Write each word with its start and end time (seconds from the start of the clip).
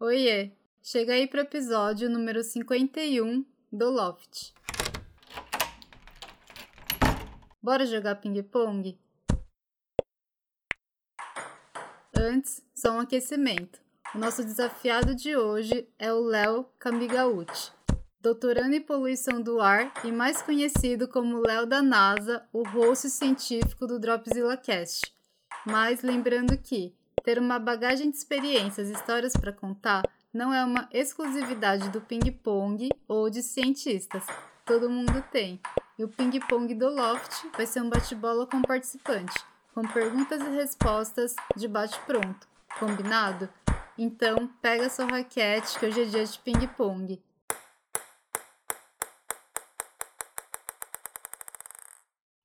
Oiê! 0.00 0.52
Chega 0.80 1.14
aí 1.14 1.26
pro 1.26 1.40
episódio 1.40 2.08
número 2.08 2.44
51 2.44 3.44
do 3.72 3.90
Loft. 3.90 4.54
Bora 7.60 7.84
jogar 7.84 8.14
ping-pong? 8.14 8.96
Antes, 12.16 12.62
só 12.72 12.92
um 12.92 13.00
aquecimento. 13.00 13.80
O 14.14 14.18
nosso 14.18 14.44
desafiado 14.44 15.16
de 15.16 15.36
hoje 15.36 15.88
é 15.98 16.12
o 16.12 16.20
Léo 16.20 16.66
Camigauti, 16.78 17.72
doutorando 18.20 18.76
em 18.76 18.80
poluição 18.80 19.42
do 19.42 19.60
ar 19.60 19.92
e 20.04 20.12
mais 20.12 20.40
conhecido 20.40 21.08
como 21.08 21.44
Léo 21.44 21.66
da 21.66 21.82
NASA, 21.82 22.48
o 22.52 22.62
host 22.62 23.10
científico 23.10 23.84
do 23.84 23.98
Dropzilla 23.98 24.56
Cast. 24.56 25.12
Mas 25.66 26.02
lembrando 26.02 26.56
que 26.56 26.96
ter 27.28 27.38
uma 27.38 27.58
bagagem 27.58 28.10
de 28.10 28.16
experiências 28.16 28.88
e 28.88 28.94
histórias 28.94 29.34
para 29.34 29.52
contar 29.52 30.02
não 30.32 30.50
é 30.50 30.64
uma 30.64 30.88
exclusividade 30.90 31.90
do 31.90 32.00
ping-pong 32.00 32.88
ou 33.06 33.28
de 33.28 33.42
cientistas. 33.42 34.24
Todo 34.64 34.88
mundo 34.88 35.22
tem. 35.30 35.60
E 35.98 36.04
o 36.04 36.08
ping-pong 36.08 36.74
do 36.74 36.88
Loft 36.88 37.44
vai 37.54 37.66
ser 37.66 37.82
um 37.82 37.90
bate-bola 37.90 38.46
com 38.46 38.62
participante, 38.62 39.34
com 39.74 39.86
perguntas 39.86 40.40
e 40.40 40.48
respostas 40.56 41.36
de 41.54 41.68
bate-pronto. 41.68 42.48
Combinado? 42.78 43.46
Então, 43.98 44.48
pega 44.62 44.88
sua 44.88 45.04
raquete 45.04 45.78
que 45.78 45.84
hoje 45.84 46.00
é 46.00 46.04
dia 46.06 46.24
de 46.24 46.38
ping-pong. 46.38 47.22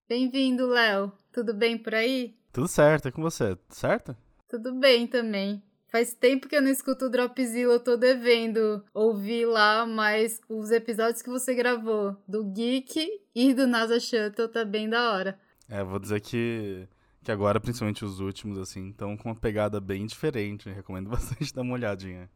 Bem-vindo, 0.10 0.68
Léo. 0.68 1.10
Tudo 1.32 1.54
bem 1.54 1.78
por 1.78 1.96
aí? 1.96 2.38
Tudo 2.52 2.68
certo, 2.68 3.08
é 3.08 3.12
com 3.12 3.22
você, 3.22 3.58
certo? 3.70 4.14
Tudo 4.54 4.72
bem 4.76 5.08
também. 5.08 5.64
Faz 5.88 6.14
tempo 6.14 6.48
que 6.48 6.56
eu 6.56 6.62
não 6.62 6.70
escuto 6.70 7.06
o 7.06 7.10
Dropzilla, 7.10 7.74
eu 7.74 7.80
tô 7.80 7.98
devendo 7.98 8.86
ouvir 8.94 9.48
lá, 9.48 9.84
mas 9.84 10.40
os 10.48 10.70
episódios 10.70 11.24
que 11.24 11.30
você 11.32 11.56
gravou 11.56 12.16
do 12.28 12.44
Geek 12.44 13.20
e 13.34 13.52
do 13.56 13.66
NASA 13.66 14.00
Shuttle 14.00 14.48
tá 14.48 14.64
bem 14.64 14.88
da 14.88 15.12
hora. 15.12 15.40
É, 15.68 15.84
vou 15.84 15.98
dizer 15.98 16.22
que 16.22 16.88
que 17.24 17.32
agora, 17.32 17.60
principalmente 17.60 18.06
os 18.06 18.20
últimos, 18.20 18.60
assim, 18.60 18.92
estão 18.92 19.18
com 19.18 19.30
uma 19.30 19.36
pegada 19.36 19.82
bem 19.82 20.06
diferente. 20.06 20.70
Eu 20.70 20.76
recomendo 20.76 21.10
bastante 21.10 21.52
dar 21.52 21.64
uma 21.64 21.74
olhadinha. 21.74 22.30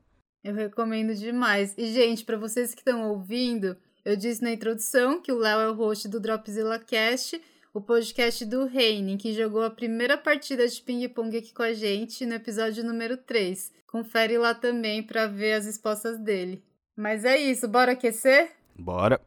Eu 0.43 0.55
recomendo 0.55 1.13
demais. 1.13 1.75
E, 1.77 1.85
gente, 1.93 2.25
para 2.25 2.35
vocês 2.35 2.73
que 2.73 2.81
estão 2.81 3.11
ouvindo, 3.11 3.77
eu 4.03 4.15
disse 4.15 4.41
na 4.41 4.51
introdução 4.51 5.21
que 5.21 5.31
o 5.31 5.37
Léo 5.37 5.59
é 5.59 5.69
o 5.69 5.75
host 5.75 6.07
do 6.07 6.19
Dropzilla 6.19 6.79
Cast, 6.79 7.39
o 7.77 7.81
podcast 7.81 8.43
do 8.43 8.65
Reining, 8.65 9.17
que 9.17 9.35
jogou 9.35 9.63
a 9.63 9.69
primeira 9.69 10.17
partida 10.17 10.67
de 10.67 10.81
ping-pong 10.81 11.37
aqui 11.37 11.53
com 11.53 11.61
a 11.61 11.73
gente 11.73 12.25
no 12.25 12.33
episódio 12.33 12.83
número 12.83 13.15
3. 13.17 13.71
Confere 13.85 14.35
lá 14.35 14.55
também 14.55 15.03
para 15.03 15.27
ver 15.27 15.53
as 15.53 15.67
respostas 15.67 16.17
dele. 16.17 16.63
Mas 16.95 17.23
é 17.23 17.37
isso, 17.37 17.67
bora 17.67 17.91
aquecer? 17.91 18.49
Bora! 18.79 19.21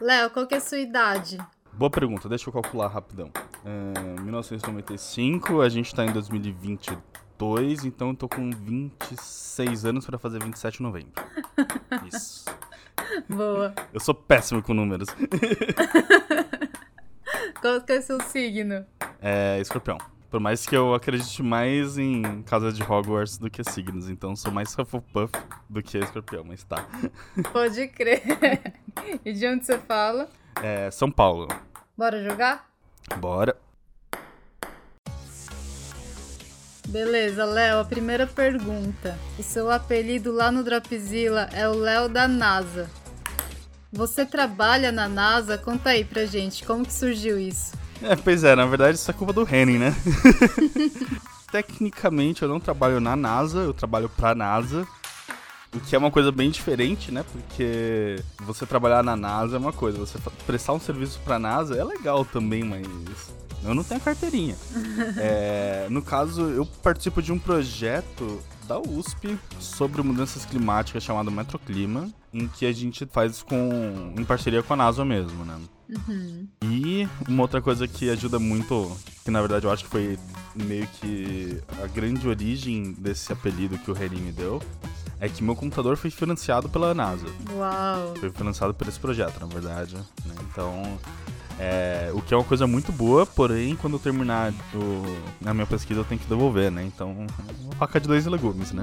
Léo, 0.00 0.30
qual 0.30 0.46
que 0.46 0.54
é 0.54 0.58
a 0.58 0.60
sua 0.60 0.78
idade? 0.78 1.36
Boa 1.72 1.90
pergunta, 1.90 2.28
deixa 2.28 2.48
eu 2.48 2.52
calcular 2.52 2.86
rapidão. 2.86 3.32
É, 3.64 4.20
1995, 4.20 5.62
a 5.62 5.68
gente 5.68 5.92
tá 5.92 6.04
em 6.04 6.12
2022, 6.12 7.86
então 7.86 8.10
eu 8.10 8.14
tô 8.14 8.28
com 8.28 8.52
26 8.52 9.84
anos 9.84 10.06
para 10.06 10.16
fazer 10.16 10.40
27 10.44 10.76
de 10.76 10.82
novembro. 10.84 11.10
Isso. 12.06 12.44
Boa. 13.28 13.74
Eu 13.92 13.98
sou 13.98 14.14
péssimo 14.14 14.62
com 14.62 14.72
números. 14.72 15.08
Qual 17.60 17.80
que 17.80 17.92
é 17.92 17.98
o 17.98 18.02
seu 18.02 18.20
signo? 18.20 18.84
É 19.20 19.58
escorpião. 19.60 19.98
Por 20.30 20.38
mais 20.38 20.64
que 20.64 20.76
eu 20.76 20.94
acredite 20.94 21.42
mais 21.42 21.98
em 21.98 22.42
casa 22.42 22.72
de 22.72 22.82
Hogwarts 22.82 23.36
do 23.36 23.50
que 23.50 23.64
signos, 23.64 24.08
então 24.08 24.36
sou 24.36 24.52
mais 24.52 24.72
Hufflepuff 24.78 25.32
do 25.68 25.82
que 25.82 25.98
escorpião, 25.98 26.44
mas 26.44 26.62
tá. 26.62 26.86
Pode 27.52 27.88
crer. 27.88 28.22
e 29.24 29.32
de 29.32 29.46
onde 29.48 29.66
você 29.66 29.76
fala? 29.76 30.28
É 30.62 30.88
São 30.90 31.10
Paulo. 31.10 31.48
Bora 31.96 32.22
jogar? 32.22 32.70
Bora. 33.16 33.56
Beleza, 36.86 37.44
Léo, 37.44 37.80
a 37.80 37.84
primeira 37.84 38.26
pergunta. 38.26 39.18
O 39.38 39.42
seu 39.42 39.70
apelido 39.70 40.32
lá 40.32 40.50
no 40.50 40.62
Dropzilla 40.62 41.48
é 41.52 41.68
o 41.68 41.72
Léo 41.72 42.08
da 42.08 42.26
NASA. 42.26 42.90
Você 43.92 44.24
trabalha 44.24 44.92
na 44.92 45.08
NASA? 45.08 45.58
Conta 45.58 45.90
aí 45.90 46.04
pra 46.04 46.24
gente, 46.24 46.64
como 46.64 46.84
que 46.84 46.92
surgiu 46.92 47.38
isso? 47.38 47.72
É, 48.02 48.14
pois 48.14 48.44
é, 48.44 48.54
na 48.54 48.64
verdade 48.64 48.96
isso 48.96 49.10
é 49.10 49.14
culpa 49.14 49.32
do 49.32 49.42
Henning, 49.42 49.78
né? 49.78 49.94
Tecnicamente 51.50 52.42
eu 52.42 52.48
não 52.48 52.60
trabalho 52.60 53.00
na 53.00 53.16
NASA, 53.16 53.58
eu 53.58 53.74
trabalho 53.74 54.08
pra 54.08 54.34
NASA. 54.34 54.86
O 55.74 55.80
que 55.80 55.94
é 55.94 55.98
uma 55.98 56.10
coisa 56.10 56.30
bem 56.30 56.50
diferente, 56.50 57.12
né? 57.12 57.24
Porque 57.32 58.22
você 58.40 58.64
trabalhar 58.64 59.02
na 59.02 59.16
NASA 59.16 59.56
é 59.56 59.58
uma 59.58 59.72
coisa, 59.72 59.98
você 59.98 60.18
prestar 60.46 60.72
um 60.72 60.80
serviço 60.80 61.20
pra 61.24 61.38
NASA 61.38 61.76
é 61.76 61.84
legal 61.84 62.24
também, 62.24 62.62
mas 62.62 62.86
eu 63.64 63.74
não 63.74 63.84
tenho 63.84 64.00
carteirinha. 64.00 64.56
é, 65.18 65.86
no 65.90 66.02
caso, 66.02 66.42
eu 66.42 66.64
participo 66.64 67.22
de 67.22 67.32
um 67.32 67.38
projeto 67.38 68.40
da 68.66 68.78
USP 68.78 69.36
sobre 69.58 70.00
mudanças 70.02 70.44
climáticas 70.44 71.02
chamado 71.02 71.30
Metroclima, 71.30 72.08
em 72.32 72.46
que 72.46 72.64
a 72.64 72.72
gente 72.72 73.04
faz 73.06 73.42
com 73.42 74.14
em 74.16 74.24
parceria 74.24 74.62
com 74.62 74.72
a 74.72 74.76
NASA 74.76 75.04
mesmo, 75.04 75.44
né? 75.44 75.58
Uhum. 75.88 76.46
E 76.62 77.08
uma 77.28 77.42
outra 77.42 77.60
coisa 77.60 77.88
que 77.88 78.08
ajuda 78.08 78.38
muito, 78.38 78.96
que 79.24 79.30
na 79.30 79.40
verdade 79.40 79.66
eu 79.66 79.72
acho 79.72 79.84
que 79.84 79.90
foi 79.90 80.18
meio 80.54 80.86
que 80.86 81.60
a 81.82 81.86
grande 81.88 82.28
origem 82.28 82.92
desse 82.92 83.32
apelido 83.32 83.76
que 83.76 83.90
o 83.90 83.94
Reni 83.94 84.20
me 84.20 84.30
deu, 84.30 84.62
é 85.20 85.28
que 85.28 85.42
meu 85.44 85.54
computador 85.54 85.96
foi 85.96 86.10
financiado 86.10 86.68
pela 86.68 86.94
NASA. 86.94 87.26
Uau! 87.52 88.14
Foi 88.18 88.30
financiado 88.30 88.72
por 88.72 88.88
esse 88.88 88.98
projeto, 88.98 89.38
na 89.40 89.46
verdade. 89.46 89.94
Né? 89.96 90.34
Então, 90.50 90.98
é, 91.62 92.10
o 92.14 92.22
que 92.22 92.32
é 92.32 92.36
uma 92.38 92.44
coisa 92.44 92.66
muito 92.66 92.90
boa, 92.90 93.26
porém, 93.26 93.76
quando 93.76 93.94
eu 93.94 93.98
terminar 94.00 94.50
o, 94.74 95.46
a 95.46 95.52
minha 95.52 95.66
pesquisa, 95.66 96.00
eu 96.00 96.04
tenho 96.04 96.18
que 96.18 96.26
devolver, 96.26 96.70
né? 96.70 96.82
Então, 96.82 97.26
uma 97.62 97.74
faca 97.74 98.00
de 98.00 98.08
dois 98.08 98.24
legumes, 98.24 98.72
né? 98.72 98.82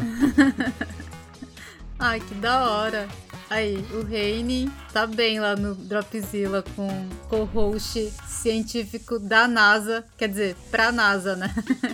Ai, 1.98 2.20
que 2.20 2.36
da 2.36 2.70
hora! 2.70 3.08
Aí, 3.50 3.84
o 3.96 4.04
Reine 4.06 4.70
tá 4.94 5.08
bem 5.08 5.40
lá 5.40 5.56
no 5.56 5.74
Dropzilla 5.74 6.64
com 6.76 6.88
co-host 7.28 8.14
científico 8.28 9.18
da 9.18 9.48
NASA, 9.48 10.06
quer 10.16 10.30
dizer, 10.30 10.56
pra 10.70 10.92
NASA, 10.92 11.36
né? 11.36 11.52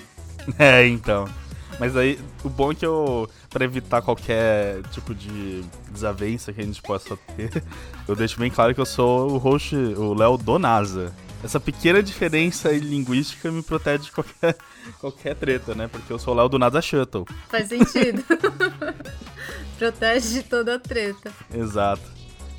é, 0.59 0.85
então. 0.85 1.29
Mas 1.79 1.95
aí, 1.95 2.19
o 2.44 2.50
bom 2.50 2.73
é 2.73 2.75
que 2.75 2.85
eu, 2.85 3.29
pra 3.53 3.64
evitar 3.64 4.02
qualquer 4.02 4.81
tipo 4.91 5.14
de 5.14 5.64
desavença 5.91 6.52
que 6.52 6.59
a 6.59 6.66
gente 6.66 6.81
possa 6.81 7.16
ter, 7.38 7.64
eu 8.08 8.16
deixo 8.16 8.40
bem 8.40 8.50
claro 8.50 8.74
que 8.74 8.81
eu 8.81 8.86
sou 8.86 9.31
o 9.31 9.38
host, 9.38 9.75
o 9.75 10.16
Léo 10.16 10.36
do 10.36 10.58
NASA. 10.58 11.14
Essa 11.44 11.59
pequena 11.59 12.02
diferença 12.02 12.72
linguística 12.72 13.52
me 13.52 13.62
protege 13.62 14.06
de 14.06 14.12
qualquer, 14.12 14.58
qualquer 15.00 15.36
treta, 15.36 15.75
né? 15.75 15.88
Porque 15.88 16.12
eu 16.12 16.18
sou 16.18 16.34
o 16.34 16.38
Léo 16.38 16.50
do 16.50 16.58
NASA 16.58 16.81
Shuttle. 16.81 17.25
Faz 17.50 17.68
sentido. 17.68 18.24
protege 19.78 20.42
de 20.42 20.44
toda 20.44 20.75
a 20.75 20.80
treta. 20.80 21.31
Exato. 21.53 22.02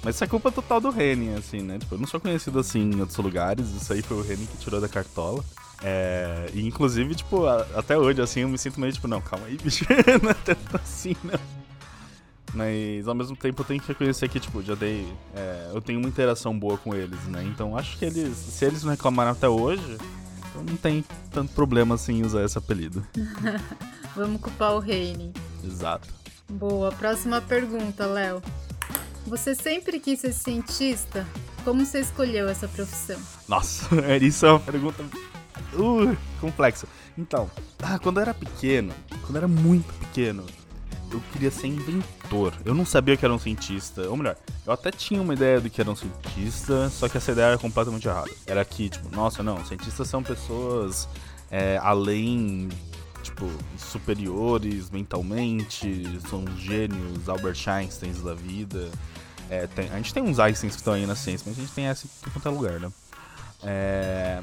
Mas 0.03 0.16
isso 0.16 0.25
é 0.25 0.27
culpa 0.27 0.53
total 0.53 0.81
do 0.81 0.91
Renin, 0.91 1.34
assim, 1.34 1.62
né? 1.62 1.78
Tipo, 1.78 1.94
eu 1.94 1.99
não 1.99 2.06
sou 2.06 2.21
conhecido 2.21 2.59
assim 2.59 2.91
em 2.91 3.00
outros 3.00 3.19
lugares, 3.19 3.71
isso 3.71 3.91
aí 3.93 4.03
foi 4.03 4.19
o 4.19 4.22
Renin 4.22 4.44
que 4.44 4.59
tirou 4.59 4.81
da 4.81 4.88
cartola. 4.88 5.43
É, 5.87 6.49
e 6.55 6.67
inclusive, 6.67 7.15
tipo, 7.15 7.45
a, 7.47 7.67
até 7.75 7.99
hoje, 7.99 8.22
assim, 8.22 8.41
eu 8.41 8.49
me 8.49 8.56
sinto 8.56 8.81
meio 8.81 8.91
tipo, 8.91 9.06
não, 9.06 9.21
calma 9.21 9.47
aí, 9.47 9.59
bicho, 9.62 9.84
não 10.22 10.31
é 10.31 10.34
tanto 10.34 10.77
assim, 10.77 11.15
não. 11.22 11.39
Mas 12.55 13.06
ao 13.06 13.15
mesmo 13.15 13.37
tempo 13.37 13.61
eu 13.61 13.67
tenho 13.67 13.81
que 13.81 13.89
reconhecer 13.89 14.28
que, 14.28 14.41
tipo, 14.41 14.62
já 14.62 14.75
dei. 14.75 15.06
É, 15.34 15.71
eu 15.75 15.83
tenho 15.83 15.99
uma 15.99 16.09
interação 16.09 16.59
boa 16.59 16.78
com 16.78 16.95
eles, 16.95 17.21
né? 17.25 17.45
Então 17.45 17.77
acho 17.77 17.99
que 17.99 18.05
eles. 18.05 18.37
Se 18.37 18.65
eles 18.65 18.83
não 18.83 18.93
reclamaram 18.93 19.33
até 19.33 19.49
hoje, 19.49 19.99
então 20.49 20.62
não 20.62 20.77
tem 20.77 21.05
tanto 21.31 21.53
problema 21.53 21.97
assim 21.97 22.21
em 22.21 22.25
usar 22.25 22.45
esse 22.45 22.56
apelido. 22.56 23.05
Vamos 24.15 24.41
culpar 24.41 24.72
o 24.72 24.78
Reine. 24.78 25.33
Exato. 25.65 26.09
Boa, 26.49 26.93
próxima 26.93 27.41
pergunta, 27.41 28.07
Léo. 28.07 28.41
Você 29.27 29.54
sempre 29.54 29.98
quis 29.98 30.21
ser 30.21 30.33
cientista? 30.33 31.27
Como 31.65 31.84
você 31.84 32.01
escolheu 32.01 32.48
essa 32.48 32.69
profissão? 32.69 33.21
Nossa, 33.48 33.89
isso 34.22 34.47
é 34.47 34.51
uma 34.51 34.60
pergunta 34.60 35.03
uh, 35.76 36.16
complexa. 36.41 36.86
Então, 37.16 37.50
ah, 37.82 37.98
quando 37.98 38.18
eu 38.18 38.22
era 38.22 38.34
pequeno, 38.34 38.92
quando 39.22 39.36
eu 39.36 39.38
era 39.38 39.48
muito 39.48 39.92
pequeno, 39.94 40.44
eu 41.10 41.22
queria 41.32 41.50
ser 41.50 41.68
inventor. 41.68 42.53
Eu 42.65 42.74
não 42.74 42.84
sabia 42.84 43.16
que 43.16 43.24
era 43.24 43.32
um 43.32 43.38
cientista. 43.38 44.09
Ou 44.09 44.16
melhor, 44.16 44.36
eu 44.66 44.72
até 44.72 44.91
tinha 44.91 45.21
uma 45.21 45.32
ideia 45.32 45.60
do 45.60 45.71
que 45.71 45.80
era 45.80 45.91
um 45.91 45.97
cientista, 45.97 46.88
só 46.91 47.09
que 47.09 47.16
essa 47.16 47.32
ideia 47.32 47.47
era 47.47 47.59
completamente 47.59 48.06
errada. 48.09 48.30
Era 48.47 48.65
que, 48.65 48.88
tipo, 48.88 49.15
nossa, 49.15 49.42
não, 49.42 49.65
cientistas 49.65 50.09
são 50.09 50.22
pessoas 50.22 51.09
é, 51.50 51.78
além, 51.80 52.68
tipo, 53.22 53.48
superiores 53.78 54.91
mentalmente, 54.91 56.04
são 56.28 56.44
gênios, 56.59 57.28
Albert 57.28 57.68
Einsteins 57.68 58.20
da 58.22 58.34
vida. 58.34 58.91
É, 59.48 59.66
tem, 59.68 59.88
a 59.91 59.97
gente 59.97 60.12
tem 60.12 60.22
uns 60.22 60.38
Einsteins 60.38 60.74
que 60.74 60.80
estão 60.80 60.94
aí 60.94 61.06
na 61.06 61.15
ciência, 61.15 61.44
mas 61.47 61.56
a 61.56 61.60
gente 61.60 61.72
tem 61.72 61.86
essa 61.86 62.06
em 62.06 62.30
qualquer 62.30 62.50
lugar, 62.50 62.80
né? 62.80 62.91
É, 63.62 64.42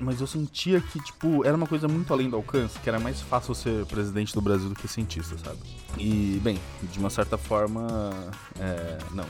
mas 0.00 0.20
eu 0.20 0.26
sentia 0.26 0.80
que, 0.80 0.98
tipo, 1.00 1.44
era 1.44 1.56
uma 1.56 1.66
coisa 1.66 1.86
muito 1.86 2.12
além 2.12 2.28
do 2.28 2.36
alcance, 2.36 2.78
que 2.78 2.88
era 2.88 2.98
mais 2.98 3.20
fácil 3.20 3.54
ser 3.54 3.84
presidente 3.86 4.32
do 4.32 4.40
Brasil 4.40 4.68
do 4.68 4.74
que 4.74 4.88
cientista, 4.88 5.36
sabe? 5.38 5.58
E, 5.98 6.40
bem, 6.42 6.58
de 6.90 6.98
uma 6.98 7.10
certa 7.10 7.36
forma. 7.36 8.10
É, 8.58 8.98
não, 9.12 9.26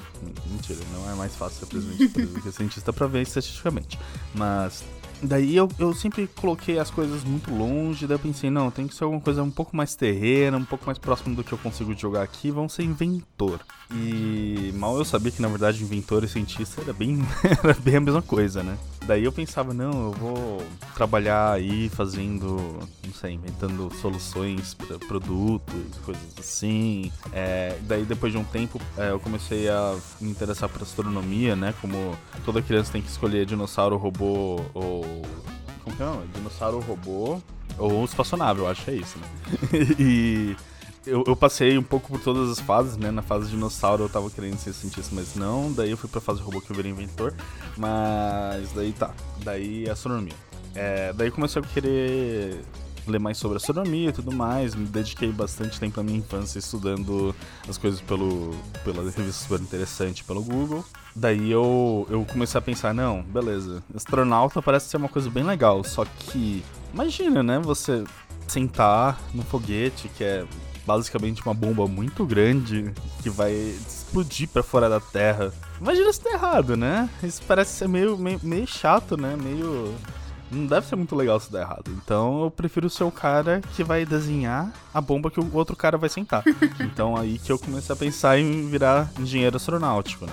mentira, 0.46 0.78
não 0.92 1.10
é 1.10 1.14
mais 1.14 1.34
fácil 1.34 1.60
ser 1.60 1.66
presidente 1.66 2.06
do 2.06 2.12
Brasil 2.12 2.34
do 2.34 2.42
que 2.42 2.52
cientista 2.52 2.92
pra 2.92 3.06
ver 3.06 3.22
estatisticamente. 3.22 3.98
Mas 4.34 4.84
Daí 5.22 5.56
eu, 5.56 5.68
eu 5.78 5.94
sempre 5.94 6.26
coloquei 6.26 6.78
as 6.78 6.90
coisas 6.90 7.22
muito 7.24 7.54
longe, 7.54 8.06
daí 8.06 8.14
eu 8.14 8.20
pensei, 8.20 8.50
não, 8.50 8.70
tem 8.70 8.86
que 8.86 8.94
ser 8.94 9.04
alguma 9.04 9.20
coisa 9.20 9.42
um 9.42 9.50
pouco 9.50 9.76
mais 9.76 9.94
terrena, 9.94 10.56
um 10.56 10.64
pouco 10.64 10.86
mais 10.86 10.98
próximo 10.98 11.36
do 11.36 11.44
que 11.44 11.52
eu 11.52 11.58
consigo 11.58 11.94
jogar 11.94 12.22
aqui, 12.22 12.50
vão 12.50 12.68
ser 12.68 12.84
inventor. 12.84 13.60
E 13.92 14.72
mal 14.76 14.96
eu 14.96 15.04
sabia 15.04 15.32
que 15.32 15.42
na 15.42 15.48
verdade 15.48 15.82
inventor 15.82 16.22
e 16.24 16.28
cientista 16.28 16.80
era 16.80 16.92
bem, 16.92 17.18
era 17.62 17.74
bem 17.74 17.96
a 17.96 18.00
mesma 18.00 18.22
coisa, 18.22 18.62
né? 18.62 18.78
Daí 19.06 19.24
eu 19.24 19.32
pensava, 19.32 19.74
não, 19.74 20.06
eu 20.06 20.12
vou 20.12 20.62
trabalhar 20.94 21.52
aí 21.52 21.88
fazendo, 21.88 22.78
não 23.04 23.12
sei, 23.12 23.32
inventando 23.32 23.92
soluções 24.00 24.74
para 24.74 24.98
produtos, 25.00 25.98
coisas 26.04 26.22
assim. 26.38 27.10
É, 27.32 27.76
daí 27.82 28.04
depois 28.04 28.32
de 28.32 28.38
um 28.38 28.44
tempo 28.44 28.80
é, 28.96 29.10
eu 29.10 29.18
comecei 29.18 29.68
a 29.68 29.96
me 30.20 30.30
interessar 30.30 30.68
por 30.68 30.82
astronomia, 30.82 31.56
né? 31.56 31.74
Como 31.80 32.16
toda 32.44 32.62
criança 32.62 32.92
tem 32.92 33.02
que 33.02 33.08
escolher 33.08 33.44
dinossauro, 33.44 33.96
robô 33.96 34.60
ou. 34.72 35.04
Como 35.84 35.96
que 35.96 36.02
é? 36.02 36.06
Dinossauro, 36.34 36.80
robô 36.80 37.40
ou 37.78 38.04
espaçonave, 38.04 38.60
eu 38.60 38.68
acho 38.68 38.84
que 38.84 38.90
é 38.90 38.94
isso, 38.94 39.18
né? 39.18 39.26
e 39.98 40.56
eu, 41.06 41.24
eu, 41.26 41.34
passei 41.34 41.78
um 41.78 41.82
pouco 41.82 42.08
por 42.08 42.20
todas 42.20 42.50
as 42.50 42.60
fases, 42.60 42.96
né? 42.96 43.10
Na 43.10 43.22
fase 43.22 43.48
dinossauro 43.48 44.04
eu 44.04 44.08
tava 44.08 44.28
querendo 44.30 44.58
ser 44.58 44.72
cientista, 44.74 45.14
mas 45.14 45.34
não. 45.34 45.72
Daí 45.72 45.90
eu 45.90 45.96
fui 45.96 46.08
pra 46.08 46.20
fase 46.20 46.40
robô 46.40 46.60
que 46.60 46.70
eu 46.70 46.76
virei 46.76 46.92
inventor. 46.92 47.34
Mas 47.76 48.70
daí 48.72 48.92
tá. 48.92 49.12
Daí 49.42 49.88
astronomia. 49.88 50.34
É, 50.74 51.12
daí 51.14 51.30
comecei 51.30 51.60
a 51.62 51.64
querer 51.64 52.60
ler 53.10 53.20
mais 53.20 53.38
sobre 53.38 53.56
astronomia 53.56 54.08
e 54.08 54.12
tudo 54.12 54.32
mais. 54.32 54.74
Me 54.74 54.86
dediquei 54.86 55.30
bastante 55.32 55.78
tempo 55.78 55.96
na 55.98 56.02
minha 56.02 56.18
infância 56.18 56.58
estudando 56.58 57.34
as 57.68 57.76
coisas 57.76 58.00
pelo, 58.00 58.54
pela 58.84 59.02
revista 59.02 59.32
super 59.32 59.60
interessante 59.60 60.24
pelo 60.24 60.42
Google. 60.42 60.84
Daí 61.14 61.50
eu, 61.50 62.06
eu 62.08 62.24
comecei 62.24 62.58
a 62.58 62.62
pensar, 62.62 62.94
não, 62.94 63.22
beleza, 63.22 63.82
astronauta 63.94 64.62
parece 64.62 64.88
ser 64.88 64.96
uma 64.96 65.08
coisa 65.08 65.28
bem 65.28 65.42
legal, 65.42 65.82
só 65.82 66.04
que 66.04 66.64
imagina, 66.94 67.42
né, 67.42 67.58
você 67.58 68.04
sentar 68.46 69.20
no 69.34 69.42
foguete, 69.42 70.08
que 70.08 70.22
é 70.22 70.44
basicamente 70.86 71.42
uma 71.44 71.54
bomba 71.54 71.86
muito 71.86 72.24
grande 72.24 72.92
que 73.22 73.30
vai 73.30 73.52
explodir 73.52 74.48
para 74.48 74.62
fora 74.62 74.88
da 74.88 75.00
Terra. 75.00 75.52
Imagina 75.80 76.12
se 76.12 76.20
tá 76.20 76.30
errado, 76.30 76.76
né? 76.76 77.08
Isso 77.22 77.42
parece 77.46 77.72
ser 77.72 77.88
meio, 77.88 78.18
meio, 78.18 78.40
meio 78.42 78.66
chato, 78.66 79.16
né? 79.16 79.36
Meio. 79.36 79.94
Não 80.50 80.66
deve 80.66 80.86
ser 80.86 80.96
muito 80.96 81.14
legal 81.14 81.38
se 81.38 81.50
der 81.50 81.62
errado. 81.62 81.90
Então 82.02 82.44
eu 82.44 82.50
prefiro 82.50 82.90
ser 82.90 83.04
o 83.04 83.10
cara 83.10 83.60
que 83.74 83.84
vai 83.84 84.04
desenhar 84.04 84.72
a 84.92 85.00
bomba 85.00 85.30
que 85.30 85.40
o 85.40 85.54
outro 85.54 85.76
cara 85.76 85.96
vai 85.96 86.08
sentar. 86.08 86.42
então 86.80 87.16
aí 87.16 87.38
que 87.38 87.52
eu 87.52 87.58
comecei 87.58 87.92
a 87.92 87.96
pensar 87.96 88.38
em 88.38 88.68
virar 88.68 89.10
engenheiro 89.18 89.56
astronáutico, 89.56 90.26
né? 90.26 90.32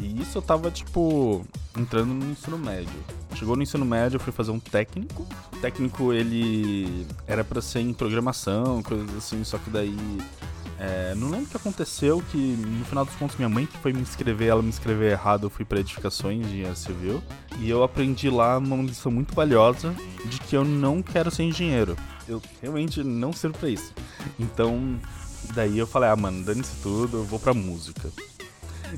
E 0.00 0.20
isso 0.20 0.38
eu 0.38 0.42
tava, 0.42 0.70
tipo, 0.70 1.44
entrando 1.78 2.12
no 2.12 2.32
ensino 2.32 2.58
médio. 2.58 2.92
Chegou 3.34 3.56
no 3.56 3.62
ensino 3.62 3.84
médio, 3.84 4.16
eu 4.16 4.20
fui 4.20 4.32
fazer 4.32 4.50
um 4.50 4.58
técnico. 4.58 5.26
O 5.52 5.56
técnico, 5.58 6.12
ele 6.12 7.06
era 7.26 7.44
para 7.44 7.62
ser 7.62 7.80
em 7.80 7.92
programação, 7.92 8.82
coisas 8.82 9.16
assim, 9.16 9.44
só 9.44 9.58
que 9.58 9.70
daí. 9.70 9.96
É, 10.84 11.14
não 11.14 11.30
lembro 11.30 11.46
o 11.46 11.48
que 11.48 11.56
aconteceu, 11.56 12.20
que 12.32 12.36
no 12.36 12.84
final 12.84 13.04
dos 13.04 13.14
contos 13.14 13.36
minha 13.36 13.48
mãe 13.48 13.66
que 13.66 13.78
foi 13.78 13.92
me 13.92 14.00
inscrever, 14.00 14.48
ela 14.48 14.60
me 14.60 14.68
inscreveu 14.68 15.08
errado, 15.08 15.46
eu 15.46 15.50
fui 15.50 15.64
para 15.64 15.78
edificações 15.78 16.40
de 16.40 16.54
engenharia 16.54 16.74
civil. 16.74 17.22
E 17.60 17.70
eu 17.70 17.84
aprendi 17.84 18.28
lá 18.28 18.58
uma 18.58 18.82
lição 18.82 19.12
muito 19.12 19.32
valiosa 19.32 19.94
de 20.24 20.40
que 20.40 20.56
eu 20.56 20.64
não 20.64 21.00
quero 21.00 21.30
ser 21.30 21.44
engenheiro. 21.44 21.96
Eu 22.26 22.42
realmente 22.60 23.04
não 23.04 23.32
sirvo 23.32 23.58
pra 23.58 23.68
isso. 23.68 23.94
Então, 24.40 24.98
daí 25.54 25.78
eu 25.78 25.86
falei, 25.86 26.10
ah, 26.10 26.16
mano, 26.16 26.44
dane-se 26.44 26.74
tudo, 26.82 27.18
eu 27.18 27.24
vou 27.24 27.38
pra 27.38 27.54
música. 27.54 28.10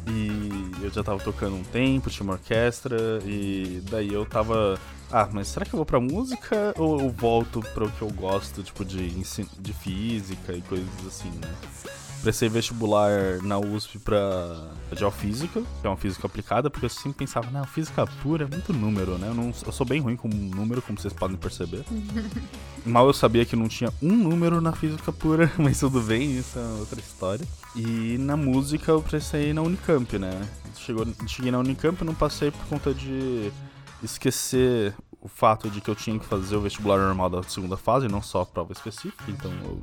E 0.06 0.84
eu 0.84 0.90
já 0.90 1.02
tava 1.02 1.18
tocando 1.20 1.56
um 1.56 1.62
tempo, 1.62 2.10
tinha 2.10 2.24
uma 2.24 2.34
orquestra, 2.34 2.96
e 3.24 3.82
daí 3.90 4.12
eu 4.12 4.24
tava. 4.26 4.78
Ah, 5.10 5.28
mas 5.32 5.48
será 5.48 5.64
que 5.64 5.74
eu 5.74 5.78
vou 5.78 5.86
pra 5.86 6.00
música 6.00 6.74
ou 6.76 7.00
eu 7.00 7.10
volto 7.10 7.60
para 7.72 7.84
o 7.84 7.90
que 7.90 8.02
eu 8.02 8.10
gosto, 8.10 8.62
tipo, 8.62 8.84
de, 8.84 9.10
de 9.10 9.72
física 9.72 10.52
e 10.52 10.62
coisas 10.62 11.06
assim, 11.06 11.30
né? 11.30 11.54
Prestei 12.24 12.48
vestibular 12.48 13.42
na 13.42 13.58
USP 13.58 13.98
pra 13.98 14.70
geofísica, 14.92 15.60
que 15.60 15.86
é 15.86 15.90
uma 15.90 15.96
física 15.96 16.26
aplicada, 16.26 16.70
porque 16.70 16.86
eu 16.86 16.90
sempre 16.90 17.18
pensava, 17.18 17.50
não, 17.50 17.64
física 17.64 18.06
pura 18.22 18.44
é 18.44 18.46
muito 18.46 18.72
número, 18.72 19.18
né? 19.18 19.28
Eu, 19.28 19.34
não, 19.34 19.52
eu 19.66 19.72
sou 19.72 19.86
bem 19.86 20.00
ruim 20.00 20.16
com 20.16 20.26
número, 20.26 20.80
como 20.80 20.98
vocês 20.98 21.12
podem 21.12 21.36
perceber. 21.36 21.84
Mal 22.86 23.06
eu 23.06 23.12
sabia 23.12 23.44
que 23.44 23.54
não 23.54 23.68
tinha 23.68 23.92
um 24.02 24.16
número 24.16 24.58
na 24.62 24.72
física 24.72 25.12
pura, 25.12 25.52
mas 25.58 25.78
tudo 25.78 26.00
bem, 26.00 26.38
isso 26.38 26.58
é 26.58 26.62
outra 26.78 26.98
história. 26.98 27.46
E 27.76 28.16
na 28.18 28.38
música 28.38 28.92
eu 28.92 29.02
prestei 29.02 29.52
na 29.52 29.60
Unicamp, 29.60 30.18
né? 30.18 30.48
Chegou, 30.78 31.06
cheguei 31.26 31.50
na 31.52 31.58
Unicamp 31.58 32.00
e 32.00 32.06
não 32.06 32.14
passei 32.14 32.50
por 32.50 32.64
conta 32.68 32.94
de 32.94 33.52
esquecer 34.02 34.94
o 35.24 35.28
fato 35.28 35.68
de 35.68 35.80
que 35.80 35.90
eu 35.90 35.96
tinha 35.96 36.18
que 36.18 36.26
fazer 36.26 36.54
o 36.54 36.60
vestibular 36.60 36.98
normal 36.98 37.28
da 37.28 37.42
segunda 37.42 37.76
fase, 37.76 38.06
não 38.06 38.22
só 38.22 38.42
a 38.42 38.46
prova 38.46 38.72
específica, 38.72 39.24
então 39.28 39.50
eu 39.64 39.80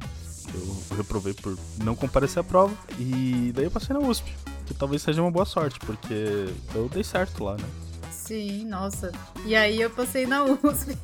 eu 0.54 0.98
reprovei 0.98 1.34
por 1.34 1.58
não 1.84 1.96
comparecer 1.96 2.40
à 2.40 2.44
prova. 2.44 2.74
E 2.98 3.52
daí 3.56 3.66
eu 3.66 3.72
passei 3.72 3.96
na 3.96 4.00
USP. 4.00 4.34
Que 4.66 4.74
talvez 4.74 5.02
seja 5.02 5.22
uma 5.22 5.32
boa 5.32 5.46
sorte, 5.46 5.80
porque 5.80 6.50
eu 6.74 6.90
dei 6.90 7.04
certo 7.04 7.44
lá, 7.44 7.54
né? 7.54 7.66
Sim, 8.12 8.66
nossa. 8.66 9.12
E 9.46 9.56
aí 9.56 9.82
eu 9.82 9.90
passei 9.90 10.26
na 10.26 10.44
USP. 10.44 10.98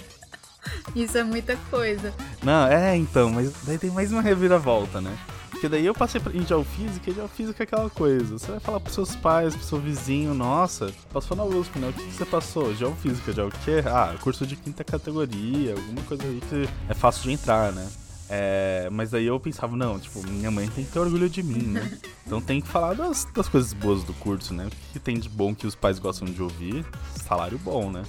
Isso 0.94 1.16
é 1.16 1.22
muita 1.22 1.56
coisa. 1.70 2.12
Não, 2.42 2.66
é 2.66 2.96
então, 2.96 3.30
mas 3.30 3.52
daí 3.64 3.78
tem 3.78 3.90
mais 3.90 4.12
uma 4.12 4.22
reviravolta, 4.22 5.00
né? 5.00 5.16
Porque 5.58 5.68
daí 5.68 5.86
eu 5.86 5.92
passei 5.92 6.20
em 6.34 6.46
geofísica 6.46 7.10
e 7.10 7.14
geofísica 7.14 7.62
é 7.62 7.64
aquela 7.64 7.90
coisa. 7.90 8.38
Você 8.38 8.48
vai 8.48 8.60
falar 8.60 8.78
pros 8.78 8.94
seus 8.94 9.16
pais, 9.16 9.56
pro 9.56 9.64
seu 9.64 9.80
vizinho, 9.80 10.32
nossa, 10.32 10.94
passou 11.12 11.36
na 11.36 11.42
USP, 11.42 11.80
né? 11.80 11.88
O 11.88 11.92
que, 11.92 12.04
que 12.04 12.12
você 12.12 12.24
passou? 12.24 12.72
Geofísica, 12.72 13.32
já 13.32 13.44
o 13.44 13.50
quê? 13.50 13.82
Ah, 13.84 14.14
curso 14.20 14.46
de 14.46 14.54
quinta 14.54 14.84
categoria, 14.84 15.72
alguma 15.72 16.00
coisa 16.02 16.22
aí 16.22 16.40
que 16.48 16.68
é 16.88 16.94
fácil 16.94 17.24
de 17.24 17.32
entrar, 17.32 17.72
né? 17.72 17.90
É, 18.30 18.88
mas 18.92 19.12
aí 19.12 19.26
eu 19.26 19.40
pensava, 19.40 19.76
não, 19.76 19.98
tipo, 19.98 20.24
minha 20.28 20.48
mãe 20.48 20.68
tem 20.68 20.84
que 20.84 20.92
ter 20.92 21.00
orgulho 21.00 21.28
de 21.28 21.42
mim, 21.42 21.64
né? 21.64 21.98
Então 22.24 22.40
tem 22.40 22.60
que 22.60 22.68
falar 22.68 22.94
das, 22.94 23.24
das 23.34 23.48
coisas 23.48 23.72
boas 23.72 24.04
do 24.04 24.14
curso, 24.14 24.54
né? 24.54 24.66
O 24.66 24.92
que 24.92 25.00
tem 25.00 25.18
de 25.18 25.28
bom 25.28 25.56
que 25.56 25.66
os 25.66 25.74
pais 25.74 25.98
gostam 25.98 26.28
de 26.28 26.40
ouvir? 26.40 26.86
Salário 27.26 27.58
bom, 27.58 27.90
né? 27.90 28.04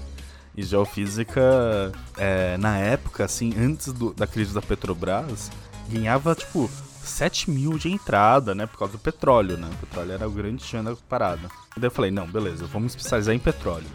E 0.55 0.61
geofísica, 0.61 1.91
é, 2.15 2.57
na 2.57 2.77
época, 2.77 3.25
assim, 3.25 3.55
antes 3.57 3.91
do, 3.91 4.13
da 4.13 4.27
crise 4.27 4.53
da 4.53 4.61
Petrobras, 4.61 5.49
ganhava, 5.89 6.35
tipo, 6.35 6.69
7 7.09 7.49
mil 7.49 7.77
de 7.77 7.89
entrada, 7.91 8.55
né? 8.55 8.65
Por 8.65 8.77
causa 8.77 8.93
do 8.93 8.99
petróleo, 8.99 9.57
né? 9.57 9.69
O 9.71 9.77
petróleo 9.85 10.11
era 10.11 10.27
o 10.27 10.31
grande 10.31 10.63
chão 10.63 10.83
da 10.83 10.95
parada. 10.95 11.49
Daí 11.75 11.87
eu 11.87 11.91
falei, 11.91 12.11
não, 12.11 12.27
beleza, 12.27 12.65
vamos 12.65 12.93
especializar 12.93 13.33
em 13.33 13.39
petróleo. 13.39 13.87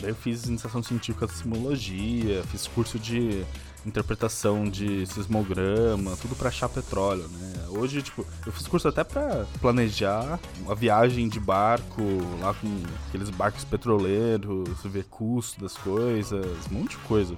Daí 0.00 0.10
eu 0.10 0.14
fiz 0.14 0.44
iniciação 0.44 0.82
científica 0.82 1.26
de 1.26 1.32
simologia, 1.32 2.42
fiz 2.44 2.66
curso 2.68 2.98
de 2.98 3.44
interpretação 3.86 4.68
de 4.68 5.06
sismograma, 5.06 6.16
tudo 6.20 6.34
para 6.36 6.48
achar 6.48 6.68
petróleo, 6.68 7.26
né? 7.28 7.66
Hoje, 7.68 8.02
tipo, 8.02 8.24
eu 8.46 8.52
fiz 8.52 8.66
curso 8.66 8.88
até 8.88 9.02
para 9.02 9.46
planejar 9.60 10.38
a 10.68 10.74
viagem 10.74 11.28
de 11.28 11.40
barco 11.40 12.02
lá 12.40 12.54
com 12.54 12.82
aqueles 13.08 13.30
barcos 13.30 13.64
petroleiros, 13.64 14.68
ver 14.84 15.04
custo 15.04 15.60
das 15.60 15.76
coisas, 15.76 16.46
um 16.70 16.74
monte 16.74 16.90
de 16.90 16.98
coisa. 16.98 17.36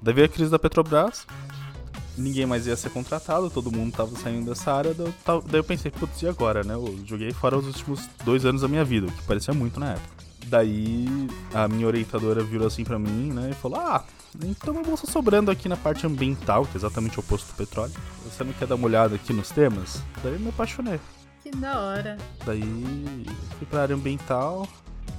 Daí 0.00 0.14
veio 0.14 0.26
a 0.26 0.28
crise 0.28 0.50
da 0.50 0.58
Petrobras, 0.58 1.26
ninguém 2.16 2.46
mais 2.46 2.66
ia 2.66 2.76
ser 2.76 2.90
contratado, 2.90 3.50
todo 3.50 3.70
mundo 3.70 3.94
tava 3.94 4.16
saindo 4.16 4.46
dessa 4.46 4.72
área, 4.72 4.94
daí 4.94 5.12
eu 5.52 5.64
pensei, 5.64 5.90
putz, 5.90 6.22
e 6.22 6.28
agora, 6.28 6.62
né? 6.62 6.74
Eu 6.74 6.98
joguei 7.04 7.32
fora 7.32 7.56
os 7.56 7.66
últimos 7.66 8.08
dois 8.24 8.44
anos 8.44 8.62
da 8.62 8.68
minha 8.68 8.84
vida, 8.84 9.06
o 9.06 9.12
que 9.12 9.22
parecia 9.22 9.52
muito 9.54 9.78
na 9.78 9.92
época. 9.92 10.24
Daí 10.46 11.06
a 11.52 11.66
minha 11.66 11.86
orientadora 11.86 12.42
virou 12.42 12.66
assim 12.66 12.84
para 12.84 12.98
mim, 12.98 13.32
né, 13.32 13.50
e 13.50 13.54
falou: 13.54 13.80
Ah, 13.80 14.04
então 14.44 14.74
uma 14.74 14.82
bolsa 14.82 15.06
sobrando 15.06 15.50
aqui 15.50 15.68
na 15.68 15.76
parte 15.76 16.06
ambiental, 16.06 16.64
que 16.66 16.76
é 16.76 16.78
exatamente 16.78 17.16
o 17.18 17.20
oposto 17.20 17.48
do 17.52 17.56
petróleo. 17.56 17.92
Você 18.24 18.44
não 18.44 18.52
quer 18.52 18.66
dar 18.66 18.76
uma 18.76 18.86
olhada 18.86 19.16
aqui 19.16 19.32
nos 19.32 19.50
temas? 19.50 20.02
Daí 20.22 20.34
eu 20.34 20.40
me 20.40 20.48
apaixonei. 20.48 21.00
Que 21.42 21.50
da 21.50 21.80
hora. 21.80 22.16
Daí 22.44 22.62
fui 23.58 23.66
pra 23.68 23.82
área 23.82 23.96
ambiental, 23.96 24.68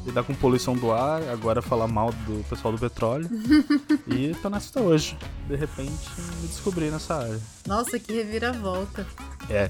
lidar 0.08 0.24
com 0.24 0.34
poluição 0.34 0.74
do 0.74 0.92
ar, 0.92 1.22
agora 1.30 1.62
falar 1.62 1.88
mal 1.88 2.12
do 2.26 2.44
pessoal 2.50 2.74
do 2.74 2.80
petróleo. 2.80 3.30
e 4.08 4.34
tô 4.42 4.50
nessa 4.50 4.70
até 4.70 4.82
hoje. 4.82 5.18
De 5.48 5.56
repente 5.56 6.10
me 6.42 6.48
descobri 6.48 6.90
nessa 6.90 7.16
área. 7.16 7.40
Nossa, 7.68 8.00
que 8.00 8.14
reviravolta. 8.14 9.06
É. 9.50 9.70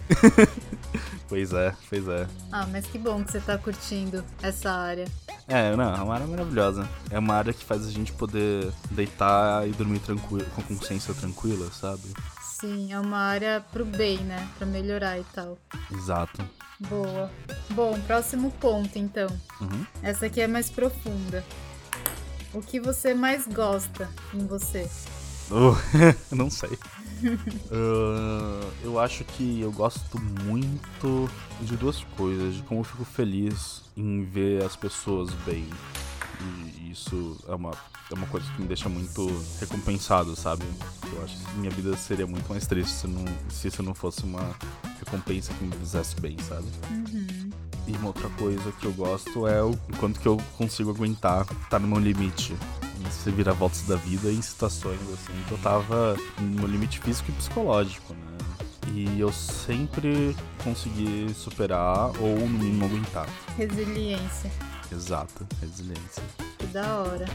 pois 1.27 1.51
é, 1.53 1.73
pois 1.89 2.07
é. 2.07 2.27
Ah, 2.51 2.67
mas 2.71 2.85
que 2.85 2.99
bom 2.99 3.23
que 3.23 3.31
você 3.31 3.39
tá 3.39 3.57
curtindo 3.57 4.23
essa 4.41 4.71
área. 4.71 5.05
É, 5.47 5.75
não, 5.75 5.95
é 5.95 6.01
uma 6.01 6.13
área 6.13 6.27
maravilhosa. 6.27 6.87
É 7.09 7.17
uma 7.17 7.33
área 7.33 7.53
que 7.53 7.65
faz 7.65 7.87
a 7.87 7.91
gente 7.91 8.13
poder 8.13 8.71
deitar 8.91 9.67
e 9.67 9.71
dormir 9.71 9.99
tranquilo, 9.99 10.45
com 10.55 10.61
consciência 10.61 11.13
tranquila, 11.13 11.69
sabe? 11.71 12.03
Sim, 12.59 12.91
é 12.91 12.99
uma 12.99 13.19
área 13.19 13.63
pro 13.71 13.85
bem, 13.85 14.17
né? 14.17 14.49
Pra 14.57 14.65
melhorar 14.65 15.19
e 15.19 15.23
tal. 15.25 15.59
Exato. 15.91 16.43
Boa. 16.79 17.29
Bom, 17.69 17.99
próximo 18.01 18.49
ponto, 18.49 18.97
então. 18.97 19.27
Uhum. 19.61 19.85
Essa 20.01 20.25
aqui 20.25 20.41
é 20.41 20.47
mais 20.47 20.67
profunda. 20.67 21.45
O 22.51 22.59
que 22.59 22.79
você 22.79 23.13
mais 23.13 23.47
gosta 23.47 24.09
em 24.33 24.47
você? 24.47 24.89
Uh, 25.51 25.77
não 26.35 26.49
sei. 26.49 26.71
uh, 26.71 28.71
eu 28.83 28.99
acho 28.99 29.23
que 29.23 29.61
eu 29.61 29.71
gosto 29.71 30.19
muito 30.19 31.29
de 31.61 31.77
duas 31.77 32.03
coisas. 32.17 32.55
De 32.55 32.63
como 32.63 32.79
eu 32.79 32.85
fico 32.85 33.05
feliz 33.05 33.83
em 33.95 34.23
ver 34.23 34.63
as 34.63 34.75
pessoas 34.75 35.31
bem. 35.45 35.69
E 36.41 36.91
isso 36.91 37.37
é 37.47 37.55
uma, 37.55 37.71
é 38.11 38.13
uma 38.13 38.27
coisa 38.27 38.45
que 38.53 38.61
me 38.61 38.67
deixa 38.67 38.87
muito 38.89 39.27
recompensado, 39.59 40.35
sabe? 40.35 40.63
Eu 41.13 41.23
acho 41.23 41.37
que 41.37 41.57
minha 41.57 41.71
vida 41.71 41.95
seria 41.97 42.27
muito 42.27 42.47
mais 42.49 42.67
triste 42.67 42.91
se, 42.91 43.07
não, 43.07 43.25
se 43.49 43.67
isso 43.67 43.81
não 43.81 43.93
fosse 43.93 44.23
uma 44.23 44.55
recompensa 44.99 45.53
que 45.53 45.63
me 45.63 45.75
fizesse 45.75 46.19
bem, 46.19 46.37
sabe? 46.39 46.67
Uhum. 46.89 47.49
E 47.87 47.91
uma 47.93 48.07
outra 48.07 48.29
coisa 48.31 48.71
que 48.73 48.85
eu 48.85 48.93
gosto 48.93 49.47
é 49.47 49.63
o 49.63 49.75
quanto 49.99 50.19
que 50.19 50.27
eu 50.27 50.37
consigo 50.57 50.91
aguentar 50.91 51.45
tá 51.69 51.79
no 51.79 51.87
meu 51.87 51.99
limite. 51.99 52.55
Se 53.11 53.31
virar 53.31 53.53
voltas 53.53 53.83
da 53.83 53.95
vida 53.95 54.29
em 54.29 54.41
situações 54.41 54.99
assim 55.13 55.33
que 55.47 55.51
eu 55.53 55.57
tava 55.59 56.17
no 56.39 56.67
limite 56.67 56.99
físico 56.99 57.31
e 57.31 57.33
psicológico, 57.33 58.13
né? 58.13 58.37
E 58.93 59.19
eu 59.19 59.31
sempre 59.31 60.35
consegui 60.63 61.33
superar 61.33 62.11
ou 62.19 62.39
no 62.39 62.47
mínimo 62.47 62.85
aguentar. 62.85 63.27
Resiliência. 63.57 64.51
Exato, 64.91 65.45
resiliência. 65.61 66.23
Que 66.57 66.67
da 66.67 66.97
hora. 67.03 67.25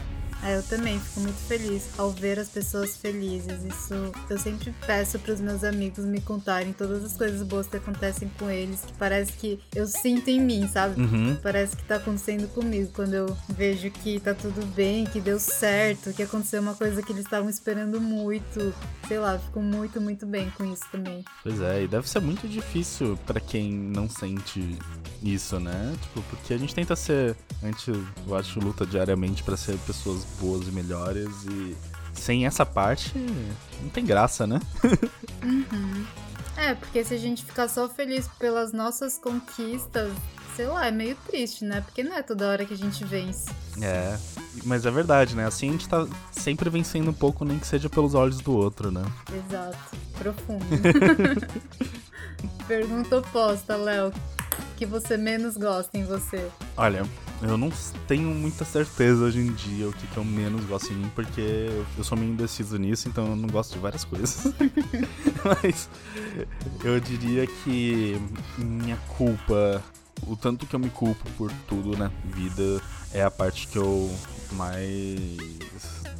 É, 0.41 0.57
eu 0.57 0.63
também 0.63 0.99
fico 0.99 1.21
muito 1.21 1.37
feliz 1.47 1.89
ao 1.97 2.11
ver 2.11 2.39
as 2.39 2.49
pessoas 2.49 2.97
felizes. 2.97 3.63
Isso 3.63 3.93
eu 4.29 4.37
sempre 4.37 4.73
peço 4.85 5.19
para 5.19 5.33
os 5.33 5.39
meus 5.39 5.63
amigos 5.63 6.05
me 6.05 6.21
contarem 6.21 6.73
todas 6.73 7.03
as 7.03 7.15
coisas 7.15 7.43
boas 7.43 7.67
que 7.67 7.77
acontecem 7.77 8.29
com 8.39 8.49
eles, 8.49 8.81
que 8.81 8.93
parece 8.93 9.33
que 9.33 9.59
eu 9.75 9.87
sinto 9.87 10.29
em 10.29 10.41
mim, 10.41 10.67
sabe? 10.67 11.01
Uhum. 11.01 11.37
Parece 11.41 11.75
que 11.75 11.83
tá 11.83 11.95
acontecendo 11.95 12.47
comigo 12.49 12.91
quando 12.93 13.13
eu 13.13 13.37
vejo 13.49 13.89
que 13.91 14.19
tá 14.19 14.33
tudo 14.33 14.65
bem, 14.73 15.05
que 15.05 15.19
deu 15.19 15.39
certo, 15.39 16.13
que 16.13 16.23
aconteceu 16.23 16.61
uma 16.61 16.73
coisa 16.73 17.01
que 17.01 17.11
eles 17.11 17.25
estavam 17.25 17.49
esperando 17.49 17.99
muito. 17.99 18.73
Sei 19.07 19.19
lá, 19.19 19.37
fico 19.37 19.61
muito, 19.61 19.99
muito 19.99 20.25
bem 20.25 20.49
com 20.51 20.63
isso 20.65 20.83
também. 20.91 21.23
Pois 21.43 21.59
é, 21.61 21.83
e 21.83 21.87
deve 21.87 22.07
ser 22.09 22.19
muito 22.19 22.47
difícil 22.47 23.17
para 23.25 23.39
quem 23.39 23.71
não 23.71 24.09
sente 24.09 24.77
isso, 25.21 25.59
né? 25.59 25.95
Tipo, 26.01 26.21
porque 26.29 26.53
a 26.53 26.57
gente 26.57 26.73
tenta 26.73 26.95
ser, 26.95 27.35
a 27.61 27.65
gente, 27.67 27.91
eu 28.27 28.35
acho, 28.35 28.59
luta 28.59 28.85
diariamente 28.85 29.43
para 29.43 29.57
ser 29.57 29.77
pessoas 29.79 30.25
boas 30.39 30.67
e 30.67 30.71
melhores 30.71 31.29
e 31.45 31.75
sem 32.13 32.45
essa 32.45 32.65
parte 32.65 33.11
não 33.81 33.89
tem 33.89 34.05
graça, 34.05 34.45
né? 34.45 34.59
uhum. 35.43 36.05
É, 36.55 36.75
porque 36.75 37.03
se 37.03 37.13
a 37.13 37.17
gente 37.17 37.43
ficar 37.43 37.67
só 37.67 37.89
feliz 37.89 38.27
pelas 38.39 38.71
nossas 38.71 39.17
conquistas, 39.17 40.13
sei 40.55 40.67
lá, 40.67 40.87
é 40.87 40.91
meio 40.91 41.15
triste, 41.27 41.65
né? 41.65 41.81
Porque 41.81 42.03
não 42.03 42.15
é 42.15 42.21
toda 42.21 42.47
hora 42.47 42.65
que 42.65 42.73
a 42.73 42.77
gente 42.77 43.03
vence. 43.03 43.49
É, 43.81 44.17
mas 44.63 44.85
é 44.85 44.91
verdade, 44.91 45.35
né? 45.35 45.45
Assim 45.45 45.69
a 45.69 45.71
gente 45.71 45.89
tá 45.89 46.07
sempre 46.31 46.69
vencendo 46.69 47.09
um 47.09 47.13
pouco, 47.13 47.43
nem 47.43 47.57
que 47.57 47.67
seja 47.67 47.89
pelos 47.89 48.13
olhos 48.13 48.39
do 48.39 48.55
outro, 48.55 48.91
né? 48.91 49.03
Exato. 49.33 49.97
Profundo. 50.17 50.65
Pergunta 52.67 53.17
oposta, 53.17 53.75
Léo. 53.75 54.13
Que 54.77 54.85
você 54.85 55.17
menos 55.17 55.57
gosta 55.57 55.97
em 55.97 56.05
você? 56.05 56.49
Olha, 56.77 57.03
eu 57.43 57.57
não 57.57 57.71
tenho 58.07 58.29
muita 58.29 58.63
certeza 58.65 59.25
hoje 59.25 59.39
em 59.39 59.51
dia 59.53 59.87
o 59.87 59.93
que, 59.93 60.07
que 60.07 60.17
eu 60.17 60.23
menos 60.23 60.63
gosto 60.65 60.91
em 60.91 60.95
mim, 60.95 61.11
porque 61.13 61.69
eu 61.97 62.03
sou 62.03 62.17
meio 62.17 62.31
indeciso 62.31 62.77
nisso, 62.77 63.07
então 63.07 63.27
eu 63.27 63.35
não 63.35 63.49
gosto 63.49 63.73
de 63.73 63.79
várias 63.79 64.03
coisas. 64.03 64.53
Mas 65.43 65.89
eu 66.83 66.99
diria 66.99 67.45
que 67.45 68.19
minha 68.57 68.97
culpa, 69.17 69.83
o 70.25 70.35
tanto 70.35 70.65
que 70.65 70.75
eu 70.75 70.79
me 70.79 70.89
culpo 70.89 71.29
por 71.31 71.51
tudo 71.67 71.97
na 71.97 72.09
vida, 72.25 72.81
é 73.13 73.23
a 73.23 73.31
parte 73.31 73.67
que 73.67 73.77
eu 73.77 74.13
mais 74.53 75.63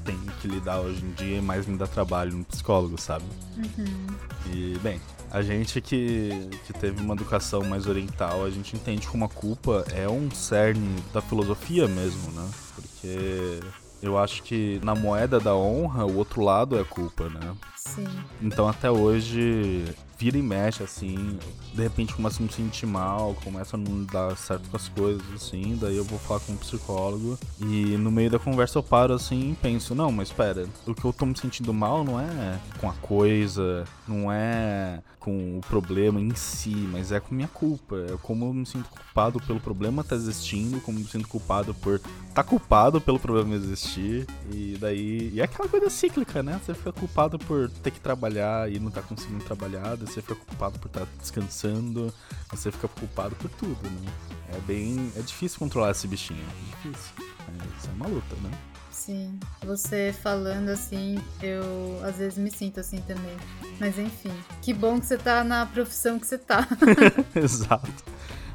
tenho 0.04 0.26
que 0.42 0.48
lidar 0.48 0.80
hoje 0.82 1.04
em 1.04 1.12
dia 1.14 1.38
e 1.38 1.42
mais 1.42 1.66
me 1.66 1.78
dá 1.78 1.88
trabalho 1.88 2.36
no 2.36 2.44
psicólogo, 2.44 3.00
sabe? 3.00 3.26
Uhum. 3.58 4.08
E, 4.54 4.78
bem, 4.80 5.00
a 5.34 5.42
gente 5.42 5.82
que, 5.82 6.30
que 6.68 6.72
teve 6.74 7.02
uma 7.02 7.16
educação 7.16 7.64
mais 7.64 7.88
oriental, 7.88 8.46
a 8.46 8.52
gente 8.52 8.76
entende 8.76 9.08
que 9.08 9.16
uma 9.16 9.28
culpa 9.28 9.84
é 9.92 10.08
um 10.08 10.30
cerne 10.30 11.04
da 11.12 11.22
filosofia 11.22 11.88
mesmo, 11.88 12.32
né? 12.32 12.48
Porque 12.76 13.60
eu 14.00 14.16
acho 14.16 14.44
que 14.44 14.80
na 14.84 14.94
moeda 14.94 15.40
da 15.40 15.56
honra, 15.56 16.06
o 16.06 16.18
outro 16.18 16.42
lado 16.42 16.78
é 16.78 16.82
a 16.82 16.86
culpa, 16.86 17.30
né? 17.30 17.56
Sim. 17.76 18.06
Então 18.42 18.68
até 18.68 18.92
hoje 18.92 19.86
vira 20.18 20.38
e 20.38 20.42
mexe, 20.42 20.84
assim, 20.84 21.38
de 21.74 21.82
repente 21.82 22.14
começa 22.14 22.42
a 22.42 22.46
me 22.46 22.52
sentir 22.52 22.86
mal, 22.86 23.36
começa 23.44 23.76
a 23.76 23.80
não 23.80 24.04
dar 24.06 24.38
certo 24.38 24.70
com 24.70 24.78
as 24.78 24.88
coisas, 24.88 25.22
assim, 25.34 25.78
daí 25.80 25.98
eu 25.98 26.04
vou 26.04 26.20
falar 26.20 26.40
com 26.42 26.54
um 26.54 26.58
psicólogo 26.58 27.38
e 27.60 27.98
no 27.98 28.12
meio 28.12 28.30
da 28.30 28.40
conversa 28.40 28.80
eu 28.80 28.84
paro 28.84 29.14
assim 29.14 29.52
e 29.52 29.56
penso, 29.56 29.94
não, 29.94 30.12
mas 30.12 30.30
espera, 30.30 30.66
o 30.86 30.94
que 30.94 31.04
eu 31.04 31.12
tô 31.12 31.26
me 31.26 31.38
sentindo 31.38 31.74
mal 31.74 32.04
não 32.04 32.20
é 32.20 32.60
com 32.80 32.90
a 32.90 32.94
coisa, 32.94 33.86
não 34.08 34.32
é 34.32 35.02
com 35.20 35.58
o 35.58 35.62
problema 35.62 36.20
em 36.20 36.36
si, 36.36 36.76
mas 36.92 37.12
é 37.12 37.20
com 37.20 37.34
minha 37.34 37.48
culpa, 37.48 37.96
é 37.96 38.18
como 38.22 38.46
eu 38.46 38.54
me 38.54 38.66
sinto 38.66 38.90
culpado 38.90 39.40
pelo 39.40 39.60
problema 39.60 40.02
estar 40.02 40.16
tá 40.16 40.22
existindo, 40.22 40.82
como 40.82 41.00
eu 41.00 41.04
me 41.04 41.10
sinto 41.10 41.28
culpado 41.28 41.74
por 41.74 41.96
estar 41.96 42.12
tá 42.34 42.44
culpado 42.44 43.00
pelo 43.00 43.20
problema 43.20 43.56
existir, 43.56 44.28
e 44.52 44.78
daí, 44.80 45.32
e 45.34 45.40
é 45.40 45.46
aquela 45.46 45.70
coisa 45.70 45.90
cíclica, 45.90 46.44
né? 46.44 46.60
Você 46.64 46.74
fica 46.74 46.92
culpado 46.92 47.40
por 47.40 47.70
ter 47.70 47.92
que 47.92 48.00
trabalhar 48.00 48.70
e 48.70 48.80
não 48.80 48.92
tá 48.92 49.02
conseguindo 49.02 49.44
trabalhar, 49.46 49.96
você 49.96 50.22
fica 50.22 50.36
culpado 50.36 50.78
por 50.78 50.88
estar 50.88 51.02
tá 51.02 51.08
descansando, 51.20 52.14
você 52.50 52.72
fica 52.72 52.88
culpado 52.88 53.36
por 53.36 53.50
tudo, 53.52 53.90
né? 53.90 54.12
É 54.54 54.60
bem. 54.62 55.12
É 55.16 55.22
difícil 55.22 55.60
controlar 55.60 55.92
esse 55.92 56.08
bichinho, 56.08 56.42
é 56.42 56.90
difícil. 56.90 57.14
É, 57.20 57.78
isso 57.78 57.90
é 57.90 57.94
uma 57.94 58.08
luta, 58.08 58.36
né? 58.42 58.52
Sim, 58.94 59.40
você 59.66 60.14
falando 60.14 60.70
assim, 60.70 61.20
eu 61.42 62.00
às 62.06 62.18
vezes 62.18 62.38
me 62.38 62.52
sinto 62.52 62.80
assim 62.80 63.02
também. 63.02 63.36
Mas 63.80 63.98
enfim, 63.98 64.32
que 64.62 64.72
bom 64.72 65.00
que 65.00 65.08
você 65.08 65.18
tá 65.18 65.44
na 65.44 65.66
profissão 65.66 66.20
que 66.20 66.28
você 66.28 66.38
tá. 66.38 66.68
Exato. 67.36 67.92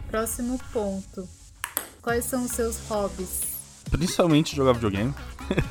Próximo 0.09 0.59
ponto. 0.73 1.29
Quais 2.01 2.25
são 2.25 2.45
os 2.45 2.53
seus 2.53 2.79
hobbies? 2.89 3.41
Principalmente 3.91 4.55
jogar 4.55 4.73
videogame. 4.73 5.13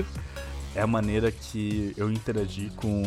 é 0.76 0.82
a 0.82 0.88
maneira 0.88 1.32
que 1.32 1.94
eu 1.98 2.12
interagi 2.12 2.70
com, 2.76 3.02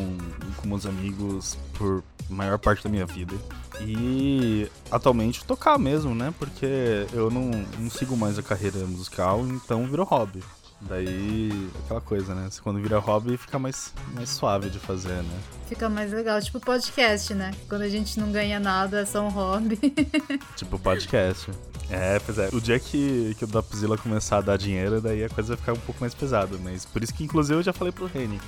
com 0.56 0.66
meus 0.66 0.86
amigos 0.86 1.56
por 1.74 2.02
maior 2.28 2.58
parte 2.58 2.82
da 2.82 2.90
minha 2.90 3.06
vida. 3.06 3.36
E 3.80 4.68
atualmente 4.90 5.44
tocar 5.44 5.78
mesmo, 5.78 6.14
né? 6.14 6.34
Porque 6.38 7.06
eu 7.12 7.30
não, 7.30 7.50
não 7.78 7.90
sigo 7.90 8.16
mais 8.16 8.38
a 8.38 8.42
carreira 8.42 8.78
musical, 8.86 9.46
então 9.46 9.86
virou 9.86 10.06
hobby. 10.06 10.42
Daí, 10.82 11.70
aquela 11.84 12.00
coisa, 12.00 12.34
né? 12.34 12.48
Quando 12.62 12.80
vira 12.80 12.98
hobby, 12.98 13.36
fica 13.36 13.58
mais, 13.58 13.92
mais 14.14 14.28
suave 14.30 14.70
de 14.70 14.78
fazer, 14.78 15.22
né? 15.22 15.40
Fica 15.68 15.88
mais 15.88 16.12
legal. 16.12 16.40
Tipo 16.40 16.58
podcast, 16.58 17.34
né? 17.34 17.52
Quando 17.68 17.82
a 17.82 17.88
gente 17.88 18.18
não 18.18 18.32
ganha 18.32 18.58
nada, 18.58 19.00
é 19.00 19.04
só 19.04 19.22
um 19.22 19.28
hobby. 19.28 19.78
tipo 20.56 20.78
podcast. 20.78 21.50
É, 21.90 22.18
pois 22.20 22.38
é. 22.38 22.48
O 22.52 22.60
dia 22.60 22.78
que, 22.78 23.34
que 23.38 23.44
o 23.44 23.46
Dropzilla 23.46 23.98
começar 23.98 24.38
a 24.38 24.40
dar 24.40 24.56
dinheiro, 24.56 25.00
daí 25.00 25.24
a 25.24 25.28
coisa 25.28 25.48
vai 25.48 25.56
ficar 25.56 25.72
um 25.72 25.84
pouco 25.84 26.00
mais 26.00 26.14
pesada. 26.14 26.56
Mas 26.62 26.86
por 26.86 27.02
isso 27.02 27.12
que, 27.12 27.24
inclusive, 27.24 27.58
eu 27.58 27.62
já 27.62 27.72
falei 27.72 27.92
pro 27.92 28.06
Reni 28.06 28.40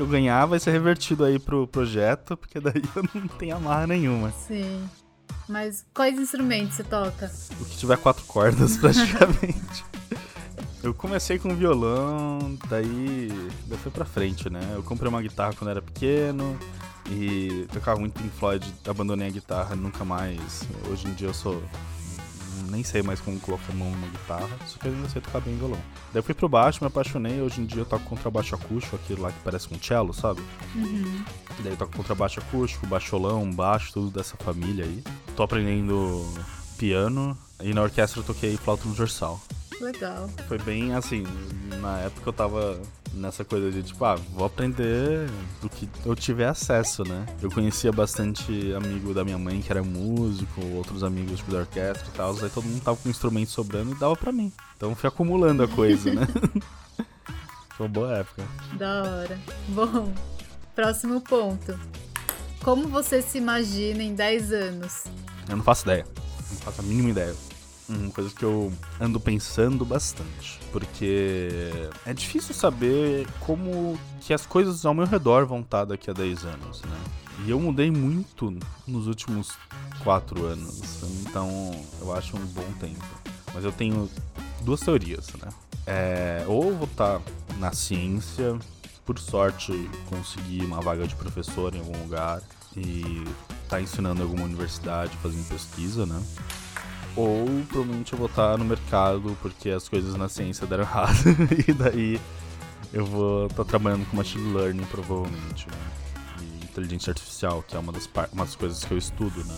que 0.00 0.02
eu 0.02 0.06
ganhar 0.06 0.46
vai 0.46 0.58
ser 0.58 0.70
revertido 0.70 1.24
aí 1.24 1.38
pro 1.38 1.66
projeto, 1.66 2.34
porque 2.36 2.58
daí 2.58 2.82
eu 2.96 3.02
não 3.14 3.28
tenho 3.28 3.56
amarra 3.56 3.86
nenhuma. 3.86 4.32
Sim. 4.46 4.88
Mas 5.48 5.84
quais 5.92 6.18
instrumentos 6.18 6.76
você 6.76 6.84
toca? 6.84 7.30
O 7.60 7.64
que 7.64 7.76
tiver 7.76 7.98
quatro 7.98 8.24
cordas, 8.24 8.76
praticamente. 8.78 9.84
Eu 10.82 10.94
comecei 10.94 11.38
com 11.38 11.54
violão, 11.54 12.56
daí, 12.68 13.28
daí 13.66 13.78
foi 13.78 13.92
pra 13.92 14.06
frente, 14.06 14.48
né? 14.48 14.60
Eu 14.74 14.82
comprei 14.82 15.08
uma 15.10 15.20
guitarra 15.20 15.52
quando 15.52 15.70
era 15.70 15.82
pequeno 15.82 16.58
e 17.10 17.66
tocava 17.70 18.00
muito 18.00 18.14
Pink 18.14 18.30
Floyd, 18.30 18.74
abandonei 18.86 19.28
a 19.28 19.30
guitarra 19.30 19.76
nunca 19.76 20.06
mais. 20.06 20.62
Hoje 20.90 21.06
em 21.06 21.12
dia 21.12 21.28
eu 21.28 21.34
sou. 21.34 21.62
Nem 22.70 22.84
sei 22.84 23.02
mais 23.02 23.20
como 23.20 23.38
colocar 23.40 23.72
a 23.72 23.74
mão 23.74 23.90
numa 23.90 24.06
guitarra, 24.06 24.48
só 24.66 24.78
que 24.78 24.86
eu 24.86 24.92
ainda 24.92 25.08
sei 25.08 25.20
tocar 25.20 25.40
bem 25.40 25.56
violão. 25.56 25.80
Daí 26.12 26.20
eu 26.20 26.22
fui 26.22 26.34
pro 26.34 26.48
baixo, 26.48 26.78
me 26.80 26.86
apaixonei. 26.86 27.40
Hoje 27.42 27.60
em 27.60 27.66
dia 27.66 27.82
eu 27.82 27.86
toco 27.86 28.04
contrabaixo 28.04 28.54
acústico, 28.54 28.96
aquele 28.96 29.20
lá 29.20 29.32
que 29.32 29.40
parece 29.40 29.68
um 29.74 29.78
cello, 29.82 30.14
sabe? 30.14 30.40
Uhum. 30.76 31.24
Daí 31.62 31.72
eu 31.72 31.76
toco 31.76 31.96
contrabaixo 31.96 32.38
acústico, 32.40 32.86
baixolão, 32.86 33.50
baixo, 33.50 33.92
tudo 33.92 34.10
dessa 34.10 34.36
família 34.36 34.84
aí. 34.84 35.02
Tô 35.36 35.42
aprendendo 35.42 36.24
piano 36.78 37.36
e 37.60 37.74
na 37.74 37.82
orquestra 37.82 38.20
eu 38.20 38.24
toquei 38.24 38.56
flauta 38.56 38.84
transversal. 38.84 39.40
Legal. 39.80 40.28
Foi 40.46 40.58
bem 40.58 40.94
assim, 40.94 41.24
na 41.80 42.00
época 42.00 42.28
eu 42.28 42.32
tava 42.32 42.80
nessa 43.14 43.44
coisa 43.44 43.70
de 43.70 43.82
tipo, 43.82 44.04
ah, 44.04 44.14
vou 44.14 44.44
aprender 44.44 45.28
do 45.60 45.68
que 45.68 45.88
eu 46.04 46.14
tiver 46.14 46.46
acesso, 46.46 47.02
né? 47.02 47.26
Eu 47.42 47.50
conhecia 47.50 47.90
bastante 47.90 48.72
amigo 48.74 49.12
da 49.14 49.24
minha 49.24 49.38
mãe 49.38 49.60
que 49.60 49.72
era 49.72 49.82
músico, 49.82 50.60
outros 50.74 51.02
amigos 51.02 51.38
tipo, 51.38 51.50
da 51.50 51.58
orquestra 51.58 52.06
e 52.08 52.16
tal, 52.16 52.32
aí 52.32 52.50
todo 52.50 52.64
mundo 52.64 52.82
tava 52.82 52.96
com 52.96 53.08
um 53.08 53.10
instrumento 53.10 53.50
sobrando 53.50 53.92
e 53.92 53.94
dava 53.94 54.14
pra 54.14 54.30
mim. 54.30 54.52
Então 54.76 54.94
fui 54.94 55.08
acumulando 55.08 55.62
a 55.62 55.68
coisa, 55.68 56.12
né? 56.12 56.26
Foi 57.76 57.86
uma 57.86 57.92
boa 57.92 58.18
época. 58.18 58.44
Da 58.74 59.02
hora. 59.02 59.38
Bom, 59.68 60.12
próximo 60.74 61.20
ponto. 61.22 61.78
Como 62.62 62.86
você 62.88 63.22
se 63.22 63.38
imagina 63.38 64.02
em 64.02 64.14
10 64.14 64.52
anos? 64.52 65.04
Eu 65.48 65.56
não 65.56 65.64
faço 65.64 65.84
ideia. 65.84 66.06
Não 66.50 66.58
faço 66.58 66.82
a 66.82 66.84
mínima 66.84 67.08
ideia. 67.08 67.34
Uma 67.90 68.10
coisa 68.10 68.30
que 68.30 68.44
eu 68.44 68.72
ando 69.00 69.18
pensando 69.18 69.84
bastante. 69.84 70.60
Porque 70.72 71.58
é 72.06 72.14
difícil 72.14 72.54
saber 72.54 73.26
como 73.40 73.98
que 74.20 74.32
as 74.32 74.46
coisas 74.46 74.84
ao 74.86 74.94
meu 74.94 75.06
redor 75.06 75.46
vão 75.46 75.60
estar 75.60 75.84
daqui 75.84 76.10
a 76.10 76.12
10 76.12 76.44
anos, 76.44 76.82
né? 76.82 76.98
E 77.44 77.50
eu 77.50 77.58
mudei 77.58 77.90
muito 77.90 78.54
nos 78.86 79.06
últimos 79.06 79.52
4 80.04 80.44
anos. 80.44 81.02
Então 81.22 81.72
eu 82.00 82.14
acho 82.14 82.36
um 82.36 82.46
bom 82.46 82.66
tempo. 82.78 83.04
Mas 83.52 83.64
eu 83.64 83.72
tenho 83.72 84.08
duas 84.62 84.80
teorias, 84.80 85.28
né? 85.42 85.48
É, 85.86 86.44
ou 86.46 86.74
vou 86.76 86.86
estar 86.86 87.20
na 87.58 87.72
ciência, 87.72 88.58
por 89.04 89.18
sorte 89.18 89.72
conseguir 90.08 90.64
uma 90.64 90.80
vaga 90.80 91.06
de 91.06 91.16
professor 91.16 91.74
em 91.74 91.78
algum 91.80 91.98
lugar 92.02 92.40
e 92.76 93.24
tá 93.68 93.80
ensinando 93.80 94.20
em 94.20 94.22
alguma 94.22 94.44
universidade, 94.44 95.16
fazendo 95.16 95.48
pesquisa, 95.48 96.06
né? 96.06 96.22
Ou 97.16 97.46
provavelmente 97.68 98.12
eu 98.12 98.18
vou 98.18 98.28
estar 98.28 98.56
no 98.56 98.64
mercado 98.64 99.36
porque 99.42 99.70
as 99.70 99.88
coisas 99.88 100.14
na 100.14 100.28
ciência 100.28 100.66
deram 100.66 100.84
errado 100.84 101.16
e 101.66 101.72
daí 101.72 102.20
eu 102.92 103.04
vou 103.04 103.46
estar 103.46 103.64
trabalhando 103.64 104.08
com 104.08 104.16
machine 104.16 104.52
learning 104.54 104.84
provavelmente, 104.84 105.66
né? 105.68 105.76
E 106.40 106.64
inteligência 106.64 107.10
artificial, 107.10 107.62
que 107.66 107.76
é 107.76 107.78
uma 107.78 107.92
das, 107.92 108.08
uma 108.32 108.44
das 108.44 108.56
coisas 108.56 108.84
que 108.84 108.92
eu 108.92 108.98
estudo, 108.98 109.44
né? 109.44 109.56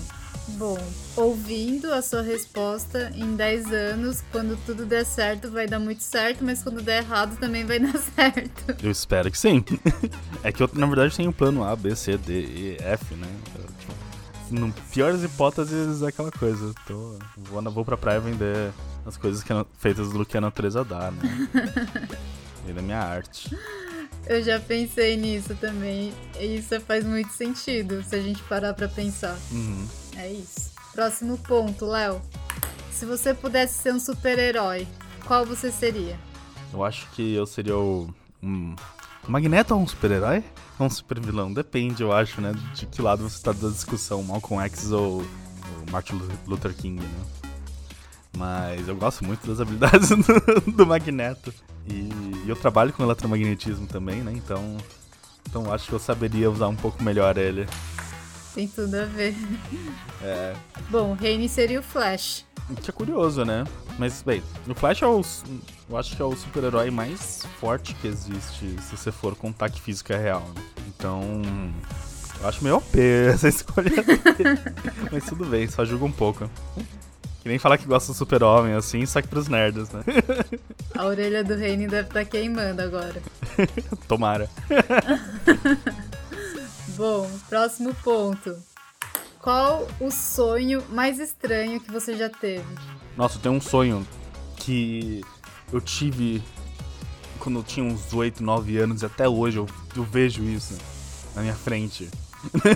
Bom, 0.48 0.76
ouvindo 1.16 1.92
a 1.92 2.02
sua 2.02 2.20
resposta, 2.20 3.12
em 3.14 3.36
10 3.36 3.72
anos, 3.72 4.24
quando 4.32 4.58
tudo 4.66 4.84
der 4.84 5.04
certo, 5.04 5.48
vai 5.50 5.68
dar 5.68 5.78
muito 5.78 6.02
certo, 6.02 6.44
mas 6.44 6.62
quando 6.62 6.82
der 6.82 7.04
errado 7.04 7.38
também 7.38 7.64
vai 7.64 7.78
dar 7.80 7.96
certo. 7.96 8.76
Eu 8.82 8.90
espero 8.90 9.30
que 9.30 9.38
sim. 9.38 9.64
é 10.42 10.50
que 10.50 10.62
eu, 10.62 10.68
na 10.74 10.86
verdade, 10.86 11.16
tenho 11.16 11.30
um 11.30 11.32
plano 11.32 11.64
A, 11.64 11.76
B, 11.76 11.94
C, 11.94 12.18
D, 12.18 12.40
E, 12.40 12.76
F, 12.80 13.14
né? 13.14 13.28
No 14.52 14.70
piores 14.92 15.22
hipóteses 15.22 16.02
é 16.02 16.08
aquela 16.08 16.30
coisa. 16.30 16.74
Tô, 16.86 17.16
vou, 17.38 17.62
vou 17.72 17.84
pra 17.84 17.96
praia 17.96 18.20
vender 18.20 18.70
as 19.06 19.16
coisas 19.16 19.42
que, 19.42 19.52
feitas 19.78 20.10
do 20.10 20.26
que 20.26 20.36
a 20.36 20.40
natureza 20.40 20.84
dá, 20.84 21.10
né? 21.10 21.48
e 22.68 22.72
da 22.72 22.82
minha 22.82 22.98
arte. 22.98 23.56
Eu 24.26 24.42
já 24.42 24.60
pensei 24.60 25.16
nisso 25.16 25.54
também. 25.54 26.12
E 26.38 26.56
isso 26.56 26.78
faz 26.82 27.04
muito 27.04 27.32
sentido 27.32 28.02
se 28.02 28.14
a 28.14 28.20
gente 28.20 28.42
parar 28.42 28.74
pra 28.74 28.88
pensar. 28.88 29.38
Uhum. 29.50 29.88
É 30.16 30.30
isso. 30.30 30.70
Próximo 30.92 31.38
ponto, 31.38 31.86
Léo. 31.86 32.20
Se 32.90 33.06
você 33.06 33.32
pudesse 33.32 33.82
ser 33.82 33.94
um 33.94 33.98
super-herói, 33.98 34.86
qual 35.26 35.46
você 35.46 35.72
seria? 35.72 36.18
Eu 36.72 36.84
acho 36.84 37.10
que 37.12 37.34
eu 37.34 37.46
seria 37.46 37.76
o. 37.76 38.14
Um... 38.42 38.76
Magneto 39.28 39.74
é 39.74 39.76
um 39.76 39.86
super-herói? 39.86 40.42
Ou 40.78 40.86
um 40.86 40.90
super-vilão? 40.90 41.52
Depende, 41.52 42.02
eu 42.02 42.12
acho, 42.12 42.40
né? 42.40 42.52
De 42.74 42.86
que 42.86 43.00
lado 43.00 43.28
você 43.28 43.36
está 43.36 43.52
da 43.52 43.68
discussão, 43.68 44.22
Malcolm 44.22 44.64
X 44.64 44.90
ou, 44.90 45.18
ou 45.18 45.24
Martin 45.90 46.20
Luther 46.46 46.74
King, 46.74 47.00
né? 47.00 47.24
Mas 48.36 48.88
eu 48.88 48.96
gosto 48.96 49.24
muito 49.24 49.46
das 49.46 49.60
habilidades 49.60 50.08
do, 50.64 50.72
do 50.72 50.86
Magneto. 50.86 51.52
E, 51.86 51.94
e, 52.44 52.48
eu 52.48 52.56
trabalho 52.56 52.92
com 52.92 53.02
eletromagnetismo 53.02 53.86
também, 53.86 54.22
né? 54.22 54.32
Então, 54.34 54.76
então 55.48 55.72
acho 55.72 55.88
que 55.88 55.92
eu 55.92 55.98
saberia 55.98 56.50
usar 56.50 56.68
um 56.68 56.76
pouco 56.76 57.02
melhor 57.02 57.36
ele. 57.36 57.66
Tem 58.54 58.68
tudo 58.68 58.94
a 58.94 59.04
ver. 59.04 59.34
É. 60.22 60.54
Bom, 60.90 61.14
Rainy 61.14 61.48
seria 61.48 61.80
o 61.80 61.82
Flash. 61.82 62.44
Que 62.82 62.90
é 62.90 62.92
curioso, 62.92 63.44
né? 63.44 63.64
Mas, 63.98 64.22
bem, 64.22 64.42
o 64.68 64.74
Flash 64.74 65.02
é 65.02 65.06
o. 65.06 65.22
Eu 65.88 65.96
acho 65.96 66.14
que 66.16 66.22
é 66.22 66.24
o 66.24 66.36
super-herói 66.36 66.90
mais 66.90 67.46
forte 67.60 67.94
que 67.94 68.06
existe 68.06 68.76
se 68.80 68.96
você 68.96 69.10
for 69.10 69.34
contar 69.34 69.70
que 69.70 69.80
física 69.80 70.14
é 70.14 70.18
real. 70.18 70.42
Né? 70.54 70.62
Então. 70.88 71.42
Eu 72.40 72.48
acho 72.48 72.62
meio 72.64 72.76
OP 72.76 72.98
essa 73.32 73.48
escolha. 73.48 73.90
Mas 75.10 75.24
tudo 75.24 75.44
bem, 75.46 75.68
só 75.68 75.84
julga 75.84 76.04
um 76.04 76.12
pouco. 76.12 76.50
Que 77.42 77.48
nem 77.48 77.58
falar 77.58 77.76
que 77.76 77.86
gosta 77.86 78.12
do 78.12 78.16
super-homem, 78.16 78.74
assim, 78.74 79.04
só 79.04 79.20
que 79.20 79.26
pros 79.26 79.48
nerds, 79.48 79.90
né? 79.90 80.02
A 80.96 81.06
orelha 81.06 81.42
do 81.42 81.56
Reine 81.56 81.88
deve 81.88 82.08
estar 82.08 82.20
tá 82.20 82.24
queimando 82.24 82.80
agora. 82.80 83.20
Tomara. 84.06 84.48
Bom, 86.96 87.28
próximo 87.48 87.94
ponto. 87.94 88.56
Qual 89.40 89.88
o 89.98 90.10
sonho 90.10 90.82
mais 90.90 91.18
estranho 91.18 91.80
que 91.80 91.90
você 91.90 92.16
já 92.16 92.28
teve? 92.28 92.64
Nossa, 93.16 93.38
tenho 93.38 93.54
um 93.54 93.60
sonho 93.60 94.06
que 94.56 95.22
eu 95.72 95.80
tive 95.80 96.42
quando 97.38 97.58
eu 97.58 97.62
tinha 97.64 97.84
uns 97.84 98.12
8, 98.12 98.42
9 98.42 98.78
anos 98.78 99.02
e 99.02 99.06
até 99.06 99.28
hoje 99.28 99.56
eu, 99.56 99.66
eu 99.96 100.04
vejo 100.04 100.44
isso 100.44 100.76
na 101.34 101.42
minha 101.42 101.54
frente. 101.54 102.08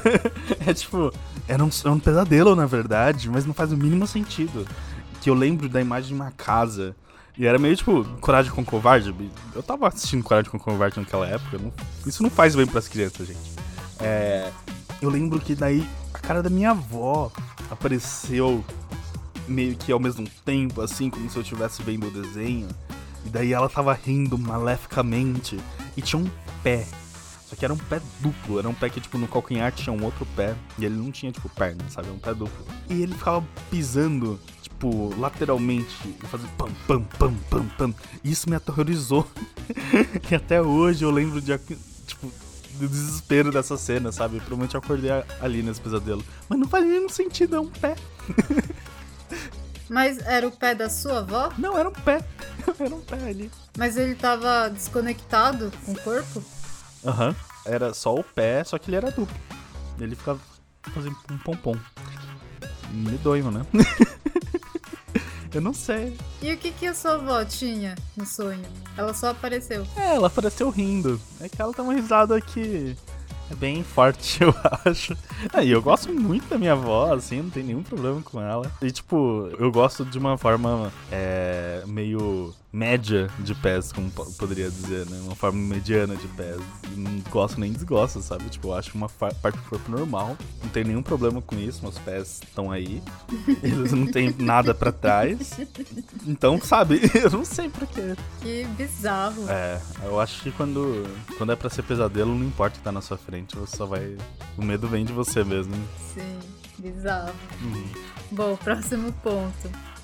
é 0.67 0.73
tipo, 0.73 1.12
era 1.47 1.62
um, 1.62 1.71
era 1.81 1.93
um 1.93 2.01
pesadelo 2.01 2.57
na 2.57 2.67
verdade, 2.67 3.29
mas 3.31 3.45
não 3.45 3.55
faz 3.55 3.71
o 3.71 3.77
mínimo 3.77 4.07
sentido. 4.07 4.67
Que 5.21 5.31
eu 5.31 5.35
lembro 5.35 5.69
da 5.69 5.81
imagem 5.81 6.09
de 6.09 6.14
uma 6.14 6.31
casa 6.31 6.97
e 7.38 7.47
era 7.47 7.59
meio 7.59 7.77
tipo, 7.77 8.03
Coragem 8.21 8.51
com 8.51 8.64
Covarde. 8.64 9.14
Eu 9.55 9.62
tava 9.62 9.88
assistindo 9.88 10.25
Coragem 10.25 10.51
com 10.51 10.59
Covarde 10.59 10.99
naquela 10.99 11.29
época. 11.29 11.59
Não, 11.59 11.73
isso 12.07 12.23
não 12.23 12.31
faz 12.31 12.57
bem 12.57 12.67
pras 12.67 12.88
crianças, 12.88 13.29
gente. 13.29 13.56
É, 14.01 14.51
eu 15.01 15.11
lembro 15.11 15.41
que 15.41 15.55
daí 15.55 15.87
a 16.13 16.19
cara 16.19 16.43
da 16.43 16.51
minha 16.51 16.71
avó 16.71 17.31
apareceu 17.71 18.65
meio 19.49 19.77
que 19.77 19.93
ao 19.93 20.01
mesmo 20.01 20.29
tempo, 20.45 20.81
assim, 20.81 21.11
como 21.11 21.29
se 21.31 21.37
eu 21.37 21.43
estivesse 21.43 21.83
vendo 21.83 22.09
o 22.09 22.11
desenho. 22.11 22.69
E 23.25 23.29
daí 23.29 23.53
ela 23.53 23.69
tava 23.69 23.93
rindo 23.93 24.39
maleficamente. 24.39 25.59
E 25.97 26.03
tinha 26.03 26.21
um 26.21 26.31
pé. 26.63 26.87
Só 27.49 27.55
que 27.55 27.65
era 27.65 27.73
um 27.73 27.79
pé 27.79 28.01
duplo. 28.21 28.59
Era 28.59 28.69
um 28.69 28.75
pé 28.75 28.89
que, 28.89 29.01
tipo, 29.01 29.19
no 29.19 29.29
calcanhar 29.29 29.73
tinha 29.73 29.93
um 29.93 30.05
outro 30.05 30.27
pé. 30.37 30.55
E 30.79 30.85
ele 30.85 30.97
não 30.97 31.11
tinha, 31.11 31.33
tipo, 31.33 31.49
perna, 31.49 31.85
sabe? 31.89 32.09
Era 32.09 32.17
um 32.17 32.21
pé 32.21 32.35
duplo. 32.35 32.65
E 32.89 33.03
ele 33.03 33.15
ficava 33.15 33.45
pisando, 33.71 34.39
tipo, 34.63 35.15
lateralmente. 35.19 35.95
E 36.05 36.27
fazendo 36.27 36.51
pam, 36.57 36.71
pam, 36.87 37.03
pam, 37.19 37.35
pam, 37.51 37.67
pam. 37.77 37.95
E 38.23 38.31
isso 38.31 38.49
me 38.49 38.57
aterrorizou. 38.57 39.27
e 40.31 40.35
até 40.35 40.61
hoje 40.61 41.05
eu 41.05 41.11
lembro 41.11 41.41
de, 41.41 41.53
do 42.77 42.89
desespero 42.89 43.51
dessa 43.51 43.77
cena, 43.77 44.12
sabe? 44.12 44.39
Provavelmente 44.39 44.75
eu 44.75 44.81
acordei 44.81 45.11
ali 45.41 45.62
nesse 45.62 45.81
pesadelo. 45.81 46.25
Mas 46.49 46.59
não 46.59 46.69
faz 46.69 46.85
nenhum 46.85 47.09
sentido, 47.09 47.57
é 47.57 47.61
um 47.61 47.69
pé. 47.69 47.97
Mas 49.89 50.19
era 50.19 50.47
o 50.47 50.51
pé 50.51 50.75
da 50.75 50.91
sua 50.91 51.19
avó? 51.19 51.53
Não, 51.59 51.79
era 51.79 51.89
um 51.89 51.93
pé. 51.93 52.25
era 52.79 52.95
um 52.95 53.01
pé 53.01 53.29
ali. 53.29 53.51
Mas 53.79 53.97
ele 53.97 54.15
tava 54.15 54.69
desconectado 54.69 55.73
com 55.85 55.93
o 55.93 56.01
corpo? 56.01 56.45
Aham. 57.05 57.29
Uhum. 57.29 57.35
Era 57.65 57.93
só 57.93 58.15
o 58.15 58.23
pé, 58.23 58.62
só 58.62 58.79
que 58.79 58.89
ele 58.89 58.97
era 58.97 59.11
duplo. 59.11 59.37
Ele 59.99 60.15
ficava 60.15 60.39
fazendo 60.95 61.17
um 61.31 61.39
pompom. 61.39 61.75
Medonho, 62.93 63.51
né? 63.51 63.67
Eu 65.57 65.62
não 65.62 65.73
sei. 65.73 66.14
E 66.42 66.53
o 66.53 66.57
que, 66.59 66.71
que 66.71 66.87
a 66.87 66.92
sua 66.92 67.14
avó 67.14 67.42
tinha 67.42 67.95
no 68.14 68.27
sonho? 68.27 68.61
Ela 68.95 69.14
só 69.14 69.31
apareceu. 69.31 69.87
É, 69.97 70.14
ela 70.14 70.27
apareceu 70.27 70.69
rindo. 70.69 71.19
É 71.40 71.49
que 71.49 71.62
ela 71.62 71.73
tá 71.73 71.83
uma 71.83 71.95
risada 71.95 72.38
que 72.42 72.95
é 73.51 73.55
bem 73.55 73.83
forte, 73.83 74.42
eu 74.45 74.55
acho. 74.85 75.16
É, 75.55 75.64
e 75.64 75.71
eu 75.71 75.81
gosto 75.81 76.12
muito 76.12 76.47
da 76.47 76.59
minha 76.59 76.73
avó, 76.73 77.14
assim, 77.14 77.40
não 77.40 77.49
tem 77.49 77.62
nenhum 77.62 77.83
problema 77.83 78.21
com 78.21 78.38
ela. 78.38 78.71
E, 78.83 78.90
tipo, 78.90 79.51
eu 79.59 79.73
gosto 79.73 80.05
de 80.05 80.19
uma 80.19 80.37
forma 80.37 80.92
é, 81.11 81.83
meio 81.87 82.55
média 82.77 83.31
de 83.39 83.55
pés, 83.55 83.91
como 83.91 84.11
poderia 84.11 84.69
dizer, 84.69 85.07
né? 85.07 85.19
Uma 85.25 85.35
forma 85.35 85.59
mediana 85.59 86.15
de 86.15 86.29
pés. 86.29 86.61
Não 86.95 87.21
gosto 87.31 87.59
nem 87.59 87.73
desgosto, 87.73 88.21
sabe? 88.21 88.45
Tipo, 88.51 88.69
eu 88.69 88.75
acho 88.75 88.95
uma 88.95 89.09
parte 89.09 89.57
do 89.57 89.62
corpo 89.62 89.91
normal. 89.91 90.37
Não 90.62 90.69
tem 90.69 90.85
nenhum 90.85 91.03
problema 91.03 91.41
com 91.41 91.57
isso, 91.57 91.83
meus 91.83 91.99
pés 91.99 92.43
estão 92.47 92.71
aí. 92.71 93.03
Eles 93.62 93.93
não 93.93 94.07
têm 94.07 94.35
nada 94.39 94.75
para 94.75 94.93
trás. 94.93 95.59
Então, 96.27 96.61
sabe? 96.61 97.01
Eu 97.17 97.31
não 97.31 97.47
sei 97.47 97.71
por 97.71 97.87
quê. 97.87 98.15
Que 98.43 98.65
bizarro. 98.77 99.49
É, 99.49 99.81
eu 100.05 100.21
acho 100.21 100.43
que 100.43 100.51
quando, 100.51 101.05
quando 101.39 101.53
é 101.53 101.57
pra 101.57 101.71
ser 101.71 101.83
pesadelo, 101.83 102.35
não 102.35 102.45
importa 102.45 102.77
o 102.77 102.79
que 102.79 102.85
tá 102.85 102.93
na 102.93 103.01
sua 103.01 103.17
frente, 103.17 103.57
você 103.57 103.75
só 103.75 103.87
vai. 103.87 104.17
O 104.57 104.62
medo 104.62 104.87
vem 104.87 105.05
de 105.05 105.12
você 105.12 105.43
mesmo. 105.43 105.75
Sim, 106.12 106.39
bizarro. 106.79 107.33
Uhum. 107.62 107.87
Bom, 108.31 108.57
próximo 108.57 109.12
ponto. 109.23 109.96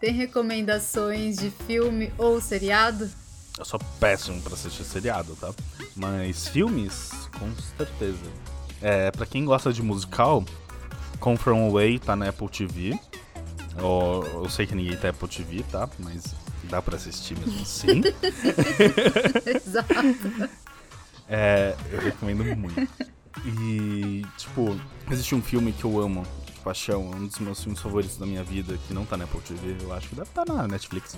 Tem 0.00 0.12
recomendações 0.12 1.36
de 1.36 1.50
filme 1.50 2.12
ou 2.16 2.40
seriado? 2.40 3.10
Eu 3.58 3.64
sou 3.64 3.80
péssimo 3.98 4.40
pra 4.40 4.54
assistir 4.54 4.84
seriado, 4.84 5.34
tá? 5.36 5.52
Mas 5.96 6.46
filmes, 6.46 7.10
com 7.38 7.52
certeza. 7.76 8.22
É, 8.80 9.10
pra 9.10 9.26
quem 9.26 9.44
gosta 9.44 9.72
de 9.72 9.82
musical, 9.82 10.44
Come 11.18 11.36
From 11.36 11.68
Away 11.68 11.98
tá 11.98 12.14
na 12.14 12.28
Apple 12.28 12.48
TV. 12.48 12.96
Eu, 13.76 14.42
eu 14.44 14.48
sei 14.48 14.66
que 14.66 14.74
ninguém 14.76 14.96
tá 14.96 15.08
Apple 15.08 15.28
TV, 15.28 15.64
tá? 15.64 15.88
Mas 15.98 16.32
dá 16.64 16.80
pra 16.80 16.94
assistir 16.94 17.36
mesmo 17.36 17.60
assim. 17.60 18.02
Exato. 19.46 19.94
É, 21.28 21.74
eu 21.90 22.00
recomendo 22.00 22.44
muito. 22.56 22.88
E, 23.44 24.24
tipo, 24.36 24.80
existe 25.10 25.34
um 25.34 25.42
filme 25.42 25.72
que 25.72 25.84
eu 25.84 26.00
amo 26.00 26.24
paixão, 26.68 27.10
um 27.10 27.26
dos 27.26 27.38
meus 27.38 27.62
filmes 27.62 27.80
favoritos 27.80 28.18
da 28.18 28.26
minha 28.26 28.44
vida, 28.44 28.78
que 28.86 28.92
não 28.92 29.06
tá 29.06 29.16
na 29.16 29.24
Apple 29.24 29.40
TV, 29.40 29.76
eu 29.80 29.92
acho 29.94 30.10
que 30.10 30.14
deve 30.14 30.28
estar 30.28 30.44
tá 30.44 30.52
na 30.52 30.68
Netflix, 30.68 31.16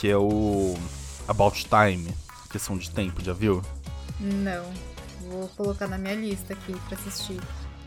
que 0.00 0.08
é 0.08 0.16
o 0.16 0.76
About 1.28 1.64
Time, 1.64 2.12
questão 2.50 2.76
de 2.76 2.90
tempo, 2.90 3.22
já 3.22 3.32
viu? 3.32 3.62
Não. 4.18 4.64
Vou 5.30 5.48
colocar 5.50 5.86
na 5.86 5.96
minha 5.96 6.16
lista 6.16 6.54
aqui 6.54 6.74
pra 6.88 6.98
assistir. 6.98 7.40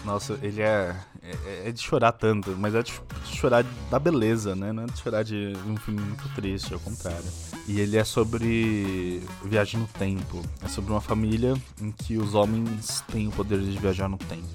Nossa, 0.06 0.40
ele 0.42 0.62
é. 0.62 0.96
é, 1.22 1.68
é, 1.68 1.72
de 1.74 1.82
chorar 1.82 2.14
tanto, 2.14 2.52
mas 2.58 2.74
é 2.74 2.82
de, 2.82 2.94
de, 2.94 3.36
chorar 3.36 3.66
da 3.92 4.00
beleza, 4.00 4.56
né? 4.56 4.72
Não 4.72 4.84
é 4.84 4.86
de 4.86 4.98
chorar 4.98 5.24
de 5.24 5.54
um 5.68 5.76
filme 5.76 6.00
muito 6.00 6.30
triste, 6.36 6.74
ao 6.74 6.80
contrário. 6.80 7.26
E 7.68 7.82
ele 7.82 7.98
é 7.98 8.04
sobre 8.06 9.22
viagem 9.44 9.82
no 9.82 9.88
tempo. 9.88 10.42
É 10.64 10.70
sobre 10.70 10.92
uma 10.92 11.02
família 11.02 11.54
em 11.82 11.92
que 11.92 12.18
os 12.18 12.34
homens 12.34 13.04
têm 13.12 13.28
o 13.28 13.32
poder 13.32 13.60
de 13.60 13.78
viajar 13.78 14.08
no 14.08 14.18
tempo. 14.18 14.48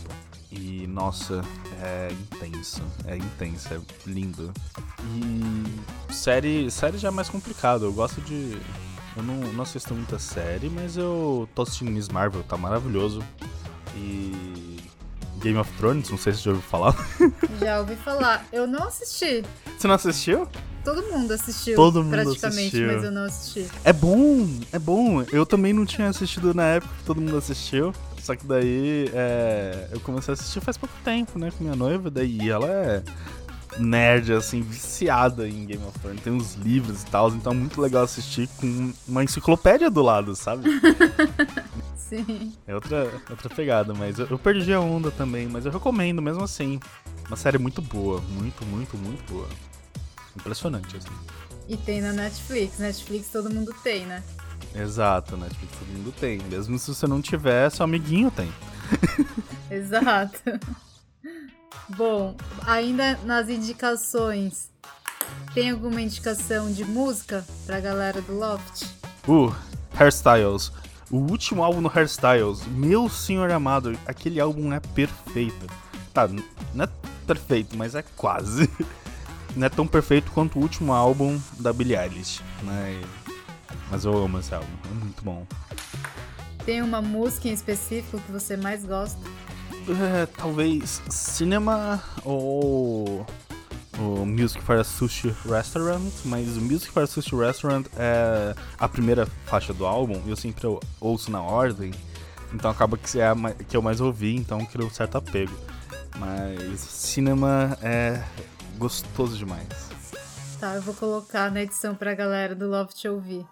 E 0.53 0.87
nossa, 0.87 1.43
é 1.81 2.13
intenso, 2.13 2.83
é 3.07 3.17
intenso, 3.17 3.73
é 3.73 3.81
lindo. 4.07 4.53
E 5.01 6.13
série, 6.13 6.71
série 6.71 6.99
já 6.99 7.09
é 7.09 7.11
mais 7.11 7.29
complicado. 7.31 7.87
Eu 7.87 7.93
gosto 7.93 8.21
de 8.21 8.59
eu 9.17 9.23
não, 9.23 9.35
não 9.53 9.63
assisto 9.63 9.95
muita 9.95 10.19
série, 10.19 10.69
mas 10.69 10.97
eu 10.97 11.49
tô 11.55 11.63
assistindo 11.63 11.91
Miss 11.91 12.09
Marvel, 12.09 12.43
tá 12.43 12.57
maravilhoso. 12.57 13.23
E 13.97 14.79
Game 15.41 15.59
of 15.59 15.71
Thrones, 15.79 16.09
não 16.11 16.17
sei 16.17 16.33
se 16.33 16.41
você 16.41 16.45
já 16.45 16.51
ouviu 16.51 16.69
falar. 16.69 16.95
Já 17.61 17.81
ouvi 17.81 17.97
falar. 17.97 18.47
Eu 18.53 18.67
não 18.67 18.85
assisti. 18.85 19.45
Você 19.77 19.89
não 19.89 19.95
assistiu? 19.95 20.49
Todo 20.85 21.03
mundo 21.11 21.33
assistiu. 21.33 21.77
Todo 21.77 22.03
mundo 22.03 22.13
praticamente, 22.13 22.77
assistiu. 22.77 22.87
mas 22.87 23.05
eu 23.05 23.11
não 23.11 23.25
assisti. 23.25 23.67
É 23.85 23.93
bom, 23.93 24.49
é 24.73 24.79
bom. 24.79 25.23
Eu 25.33 25.45
também 25.45 25.73
não 25.73 25.85
tinha 25.85 26.09
assistido 26.09 26.55
na 26.55 26.65
época 26.65 26.95
que 26.99 27.05
todo 27.05 27.21
mundo 27.21 27.37
assistiu. 27.37 27.93
Só 28.23 28.37
que 28.37 28.47
daí 28.47 29.11
é, 29.13 29.89
eu 29.91 29.99
comecei 30.01 30.33
a 30.33 30.35
assistir 30.35 30.61
faz 30.61 30.77
pouco 30.77 30.95
tempo, 31.05 31.39
né, 31.39 31.51
com 31.51 31.65
minha 31.65 31.75
noiva. 31.75 32.09
Daí 32.09 32.49
ela 32.49 32.69
é 32.69 33.03
nerd, 33.79 34.33
assim, 34.33 34.63
viciada 34.63 35.49
em 35.49 35.67
Game 35.67 35.85
of 35.85 35.99
Thrones. 35.99 36.23
Tem 36.23 36.33
uns 36.33 36.55
livros 36.55 37.03
e 37.03 37.07
tal, 37.07 37.31
então 37.31 37.53
é 37.53 37.57
muito 37.57 37.81
legal 37.81 38.05
assistir 38.05 38.49
com 38.61 38.93
uma 39.09 39.25
enciclopédia 39.25 39.91
do 39.91 40.03
lado, 40.03 40.37
sabe? 40.37 40.69
Sim. 41.97 42.53
É 42.67 42.75
outra, 42.75 43.11
outra 43.29 43.49
pegada, 43.51 43.93
mas 43.93 44.19
eu, 44.19 44.27
eu, 44.27 44.39
perdi 44.39 44.73
a 44.73 44.81
onda 44.81 45.11
também, 45.11 45.49
mas 45.49 45.67
eu 45.67 45.73
recomendo 45.73 46.21
mesmo 46.23 46.45
assim. 46.45 46.79
Uma 47.27 47.37
série 47.37 47.59
muito 47.59 47.81
boa, 47.83 48.21
muito, 48.21 48.65
muito, 48.67 48.97
muito 48.97 49.33
boa. 49.33 49.49
Impressionante, 50.37 50.97
assim. 50.97 51.09
E 51.69 51.77
tem 51.77 52.01
na 52.01 52.13
Netflix. 52.13 52.79
Netflix 52.79 53.29
todo 53.29 53.51
mundo 53.51 53.75
tem, 53.83 54.07
né? 54.07 54.23
Exato, 54.75 55.37
Netflix 55.37 55.79
todo 55.79 55.89
mundo 55.89 56.13
tem. 56.13 56.39
Mesmo 56.49 56.79
se 56.79 56.95
você 56.95 57.07
não 57.07 57.21
tiver, 57.21 57.71
seu 57.71 57.85
amiguinho 57.85 58.31
tem. 58.31 58.53
Exato. 59.71 60.41
Bom, 61.97 62.37
ainda 62.67 63.19
nas 63.25 63.49
indicações, 63.49 64.71
tem 65.55 65.71
alguma 65.71 66.01
indicação 66.01 66.73
de 66.73 66.85
música 66.85 67.45
pra 67.67 67.81
galera 67.81 68.21
do 68.23 68.35
Loft? 68.35 68.87
Uh, 69.29 69.55
Hairstyles. 69.99 70.73
O 71.11 71.19
último 71.19 71.63
álbum 71.63 71.83
no 71.83 71.93
Hairstyles, 71.95 72.67
meu 72.67 73.09
senhor 73.09 73.51
amado, 73.51 73.99
aquele 74.07 74.41
álbum 74.41 74.73
é 74.73 74.81
perfeito. 74.81 75.67
Tá, 76.15 76.27
não 76.27 76.85
é 76.85 76.89
perfeito, 77.27 77.77
mas 77.77 77.95
é 77.95 78.03
quase. 78.17 78.71
Não 79.55 79.67
é 79.67 79.69
tão 79.69 79.87
perfeito 79.87 80.31
quanto 80.33 80.59
o 80.59 80.63
último 80.63 80.95
álbum 80.95 81.39
da 81.61 81.75
Billie 81.75 81.95
Eilish, 81.95 82.41
né? 82.63 83.03
Mas 83.93 84.07
eu 84.07 84.17
amo 84.17 84.39
esse 84.39 84.55
álbum, 84.55 84.67
é 84.91 84.95
muito 84.95 85.23
bom. 85.23 85.47
Tem 86.65 86.81
uma 86.81 87.03
música 87.03 87.47
em 87.49 87.53
específico 87.53 88.19
que 88.19 88.33
você 88.33 88.57
mais 88.57 88.87
gosta? 88.87 89.21
É, 89.87 90.25
talvez 90.25 91.03
Cinema 91.11 92.03
ou 92.25 93.27
o 93.99 94.25
Music 94.25 94.63
for 94.63 94.79
a 94.79 94.85
Sushi 94.85 95.35
Restaurant, 95.45 96.11
mas 96.25 96.57
o 96.57 96.61
Music 96.63 96.91
for 96.91 97.03
a 97.03 97.07
Sushi 97.07 97.37
Restaurant 97.37 97.85
é 97.99 98.55
a 98.79 98.89
primeira 98.89 99.27
faixa 99.45 99.75
do 99.75 99.85
álbum 99.85 100.23
e 100.25 100.31
eu 100.31 100.37
sempre 100.37 100.67
ouço 100.99 101.31
na 101.31 101.43
ordem, 101.43 101.93
então 102.55 102.71
acaba 102.71 102.97
que 102.97 103.21
é 103.21 103.27
a 103.27 103.35
que 103.69 103.77
eu 103.77 103.83
mais 103.83 104.01
ouvi, 104.01 104.35
então 104.35 104.65
crio 104.65 104.87
um 104.87 104.91
certo 104.91 105.19
apego. 105.19 105.53
Mas 106.17 106.81
Cinema 106.81 107.77
é 107.83 108.25
gostoso 108.79 109.37
demais. 109.37 109.69
Tá, 110.59 110.77
eu 110.77 110.83
vou 110.83 110.95
colocar 110.95 111.51
na 111.51 111.61
edição 111.61 111.95
pra 111.95 112.15
galera 112.15 112.55
do 112.55 112.71
Love 112.71 112.95
te 112.95 113.07
ouvir. 113.07 113.45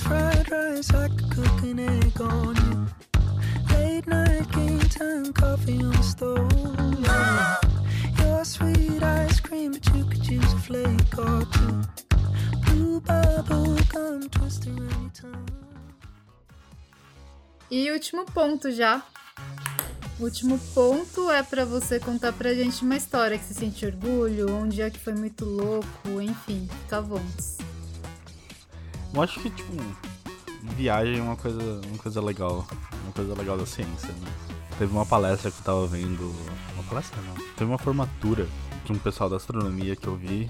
Fried 0.00 0.50
rice, 0.50 0.90
I 0.94 1.08
could 1.08 1.30
cook 1.30 1.62
an 1.62 1.80
egg 1.80 2.20
on 2.20 2.54
you. 2.56 2.86
Late 3.74 4.06
night 4.06 4.50
game 4.52 4.78
time, 4.88 5.32
coffee 5.32 5.82
on 5.82 5.90
the 5.90 6.02
stove. 6.02 6.52
Your 8.20 8.44
sweet 8.44 9.02
ice 9.02 9.40
cream, 9.40 9.72
but 9.72 9.86
you 9.94 10.04
could 10.04 10.26
use 10.26 10.52
a 10.52 10.58
flake 10.58 11.18
or 11.18 11.44
two. 11.52 11.82
Blue 12.64 13.00
bubble 13.00 13.76
gum. 13.92 14.22
E 17.74 17.90
último 17.90 18.26
ponto 18.26 18.70
já. 18.70 19.02
O 20.20 20.24
último 20.24 20.58
ponto 20.74 21.30
é 21.30 21.42
para 21.42 21.64
você 21.64 21.98
contar 21.98 22.32
pra 22.34 22.52
gente 22.52 22.84
uma 22.84 22.96
história 22.96 23.38
que 23.38 23.44
você 23.44 23.54
sente 23.54 23.86
orgulho, 23.86 24.54
um 24.54 24.68
dia 24.68 24.90
que 24.90 24.98
foi 24.98 25.14
muito 25.14 25.46
louco, 25.46 26.20
enfim, 26.20 26.68
fica 26.82 26.98
à 26.98 27.00
vontade. 27.00 27.61
Eu 29.14 29.22
acho 29.22 29.40
que, 29.40 29.50
tipo, 29.50 29.72
viagem 30.76 31.18
é 31.18 31.22
uma 31.22 31.36
coisa, 31.36 31.80
uma 31.86 31.98
coisa 31.98 32.20
legal. 32.20 32.66
Uma 33.04 33.12
coisa 33.12 33.34
legal 33.34 33.58
da 33.58 33.66
ciência, 33.66 34.08
né? 34.08 34.32
Teve 34.78 34.92
uma 34.92 35.04
palestra 35.04 35.50
que 35.50 35.58
eu 35.58 35.64
tava 35.64 35.86
vendo. 35.86 36.34
Uma 36.74 36.82
palestra 36.84 37.20
não. 37.22 37.34
Teve 37.54 37.64
uma 37.70 37.78
formatura 37.78 38.46
de 38.84 38.92
um 38.92 38.98
pessoal 38.98 39.28
da 39.28 39.36
astronomia 39.36 39.94
que 39.94 40.06
eu 40.06 40.16
vi. 40.16 40.48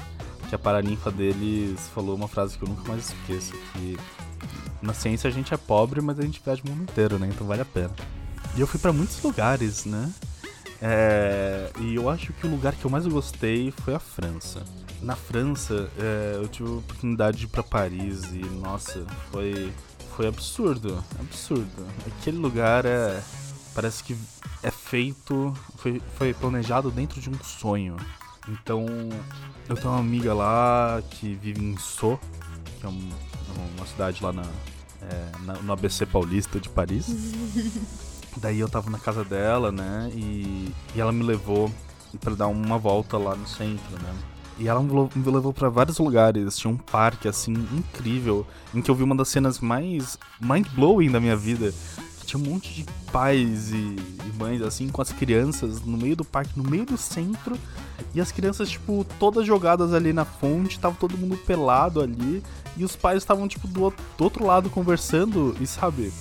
Que 0.49 0.55
a 0.55 0.59
paraninfa 0.59 1.11
deles 1.11 1.89
falou 1.95 2.15
uma 2.15 2.29
frase 2.29 2.57
que 2.57 2.65
eu 2.65 2.69
nunca 2.69 2.87
mais 2.89 3.09
esqueço. 3.09 3.53
Que 3.73 3.99
na 4.81 4.95
ciência 4.95 5.29
a 5.29 5.31
gente 5.33 5.53
é 5.53 5.57
pobre, 5.57 6.01
mas 6.01 6.19
a 6.19 6.23
gente 6.23 6.41
viaja 6.45 6.63
o 6.65 6.71
mundo 6.71 6.83
inteiro, 6.83 7.19
né? 7.19 7.29
Então 7.29 7.47
vale 7.47 7.63
a 7.63 7.67
pena. 7.67 7.91
E 8.57 8.61
eu 8.61 8.67
fui 8.67 8.79
para 8.79 8.93
muitos 8.93 9.23
lugares, 9.23 9.85
né? 9.85 10.13
É, 10.81 11.71
e 11.81 11.95
eu 11.95 12.11
acho 12.11 12.33
que 12.33 12.47
o 12.47 12.51
lugar 12.51 12.75
que 12.75 12.85
eu 12.85 12.91
mais 12.91 13.07
gostei 13.07 13.71
foi 13.71 13.95
a 13.95 13.99
França. 13.99 14.63
Na 15.03 15.17
França, 15.17 15.91
é, 15.99 16.37
eu 16.37 16.47
tive 16.47 16.69
a 16.69 16.75
oportunidade 16.75 17.39
de 17.39 17.45
ir 17.47 17.49
pra 17.49 17.63
Paris 17.63 18.23
e, 18.33 18.39
nossa, 18.61 19.05
foi, 19.33 19.73
foi 20.17 20.29
absurdo. 20.29 21.03
Absurdo. 21.19 21.87
Aquele 22.07 22.39
lugar 22.39 22.87
é. 22.87 23.21
Parece 23.75 24.05
que 24.05 24.17
é 24.63 24.71
feito. 24.71 25.53
Foi, 25.77 26.01
foi 26.17 26.33
planejado 26.33 26.89
dentro 26.89 27.21
de 27.21 27.29
um 27.29 27.43
sonho. 27.43 27.97
Então, 28.49 28.87
eu 29.69 29.75
tenho 29.75 29.91
uma 29.91 29.99
amiga 29.99 30.33
lá 30.33 31.03
que 31.11 31.35
vive 31.35 31.65
em 31.65 31.77
Sceaux, 31.79 32.21
que 32.79 32.87
é 32.87 32.89
um, 32.89 33.11
uma 33.77 33.87
cidade 33.87 34.23
lá 34.23 34.33
na, 34.33 34.43
é, 34.43 35.33
na, 35.41 35.55
no 35.55 35.73
ABC 35.73 36.07
Paulista 36.07 36.61
de 36.61 36.69
Paris. 36.69 37.07
Daí 38.39 38.61
eu 38.61 38.69
tava 38.69 38.89
na 38.89 39.01
casa 39.01 39.25
dela, 39.25 39.73
né? 39.73 40.13
E, 40.15 40.73
e 40.95 41.01
ela 41.01 41.11
me 41.11 41.25
levou 41.25 41.73
para 42.21 42.35
dar 42.37 42.47
uma 42.47 42.79
volta 42.79 43.19
lá 43.19 43.35
no 43.35 43.49
centro, 43.49 44.01
né? 44.01 44.32
E 44.59 44.69
ela 44.69 44.83
me 44.83 45.31
levou 45.31 45.53
para 45.53 45.69
vários 45.69 45.99
lugares. 45.99 46.57
Tinha 46.57 46.73
um 46.73 46.77
parque, 46.77 47.29
assim, 47.29 47.53
incrível, 47.73 48.47
em 48.75 48.81
que 48.81 48.91
eu 48.91 48.95
vi 48.95 49.03
uma 49.03 49.17
das 49.17 49.29
cenas 49.29 49.61
mais 49.61 50.19
mind-blowing 50.41 51.11
da 51.11 51.21
minha 51.21 51.37
vida. 51.37 51.73
Tinha 52.25 52.41
um 52.41 52.51
monte 52.51 52.73
de 52.73 52.87
pais 53.11 53.73
e, 53.73 53.77
e 53.77 54.33
mães, 54.39 54.63
assim, 54.63 54.89
com 54.89 55.03
as 55.03 55.13
crianças 55.13 55.83
no 55.83 55.97
meio 55.97 56.17
do 56.17 56.25
parque, 56.25 56.57
no 56.57 56.69
meio 56.69 56.85
do 56.85 56.97
centro. 56.97 57.59
E 58.15 58.21
as 58.21 58.31
crianças, 58.31 58.71
tipo, 58.71 59.05
todas 59.19 59.47
jogadas 59.47 59.93
ali 59.93 60.13
na 60.13 60.25
fonte, 60.25 60.79
tava 60.79 60.97
todo 60.99 61.19
mundo 61.19 61.37
pelado 61.37 62.01
ali. 62.01 62.43
E 62.77 62.85
os 62.85 62.95
pais 62.95 63.19
estavam, 63.19 63.49
tipo, 63.49 63.67
do, 63.67 63.93
do 64.17 64.25
outro 64.25 64.47
lado 64.47 64.71
conversando, 64.71 65.57
e 65.61 65.67
sabe? 65.67 66.13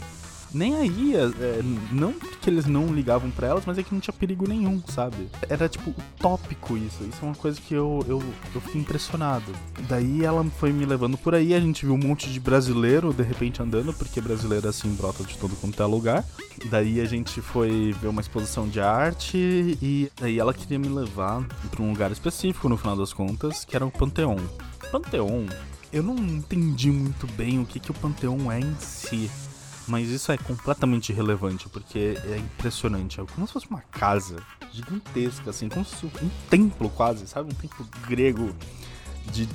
Nem 0.54 0.76
aí, 0.76 1.16
é, 1.16 1.24
é, 1.24 1.62
não 1.92 2.14
porque 2.14 2.50
eles 2.50 2.66
não 2.66 2.94
ligavam 2.94 3.30
para 3.32 3.48
elas, 3.48 3.66
mas 3.66 3.78
é 3.78 3.84
que 3.84 3.94
não 3.94 4.02
tinha 4.02 4.14
perigo 4.14 4.48
nenhum, 4.48 4.82
sabe? 4.88 5.30
Era 5.48 5.70
tipo 5.70 5.92
utópico 5.92 6.78
isso. 6.78 7.04
Isso 7.04 7.20
é 7.22 7.26
uma 7.26 7.36
coisa 7.36 7.60
que 7.60 7.74
eu, 7.74 8.04
eu, 8.08 8.22
eu 8.54 8.62
fiquei 8.62 8.82
impressionado. 8.82 9.52
Daí 9.88 10.24
ela 10.24 10.44
foi 10.58 10.72
me 10.72 10.86
levando 10.86 11.18
por 11.18 11.36
aí, 11.36 11.54
a 11.54 11.60
gente 11.60 11.86
viu 11.86 11.96
um 11.96 11.98
monte 11.98 12.30
de 12.30 12.40
brasileiro 12.40 13.14
de 13.14 13.24
repente 13.24 13.62
andando, 13.62 13.94
porque 13.94 14.20
brasileiro 14.20 14.68
assim 14.68 14.94
brota 14.96 15.24
de 15.24 15.38
todo 15.38 15.56
quanto 15.56 15.82
é 15.82 15.86
lugar. 15.86 16.26
Daí 16.70 17.00
a 17.00 17.06
gente 17.06 17.42
foi 17.42 17.94
ver 18.02 18.08
uma 18.08 18.22
exposição 18.22 18.68
de 18.68 18.80
arte 18.80 19.38
e 19.82 20.12
daí 20.20 20.40
ela 20.40 20.54
queria 20.54 20.80
me 20.80 20.90
levar 20.90 21.46
para 21.70 21.82
um 21.82 21.92
lugar 21.92 22.12
específico 22.12 22.68
no 22.68 22.78
final 22.78 22.96
das 22.96 23.14
contas, 23.14 23.64
que 23.66 23.76
era 23.76 23.86
o 23.86 23.92
Panteão. 23.92 24.36
Panteão, 24.92 25.46
eu 25.94 26.04
não 26.04 26.16
entendi 26.16 26.90
muito 26.90 27.28
bem 27.28 27.60
o 27.60 27.66
que, 27.66 27.80
que 27.80 27.92
o 27.92 27.94
Panteão 27.94 28.52
é 28.52 28.60
em 28.60 28.76
si. 28.80 29.30
Mas 29.92 30.08
isso 30.08 30.32
é 30.32 30.38
completamente 30.38 31.12
irrelevante, 31.12 31.68
porque 31.68 32.18
é 32.24 32.38
impressionante. 32.38 33.20
É 33.20 33.26
como 33.26 33.46
se 33.46 33.52
fosse 33.52 33.68
uma 33.70 33.82
casa 33.82 34.42
gigantesca, 34.72 35.50
assim, 35.50 35.68
como 35.68 35.84
se 35.84 35.98
fosse 35.98 36.24
um 36.24 36.30
templo 36.50 36.90
quase, 36.92 37.28
sabe? 37.28 37.52
Um 37.52 37.56
templo 37.56 37.86
grego 38.08 38.56
de 39.34 39.50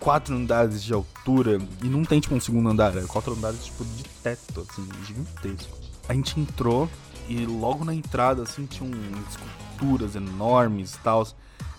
quatro 0.00 0.34
andares 0.34 0.82
de 0.82 0.92
altura. 0.92 1.60
E 1.80 1.86
não 1.86 2.04
tem, 2.04 2.18
tipo, 2.18 2.34
um 2.34 2.40
segundo 2.40 2.68
andar, 2.68 2.96
é 2.96 3.02
quatro 3.02 3.34
andares, 3.34 3.66
tipo, 3.66 3.84
de 3.84 4.02
teto, 4.20 4.66
assim, 4.68 4.84
gigantesco. 5.06 5.78
A 6.08 6.12
gente 6.12 6.40
entrou 6.40 6.90
e 7.28 7.46
logo 7.46 7.84
na 7.84 7.94
entrada, 7.94 8.42
assim, 8.42 8.66
tinham 8.66 8.90
esculturas 9.30 10.16
enormes 10.16 10.94
e 10.94 10.98
tal. 10.98 11.24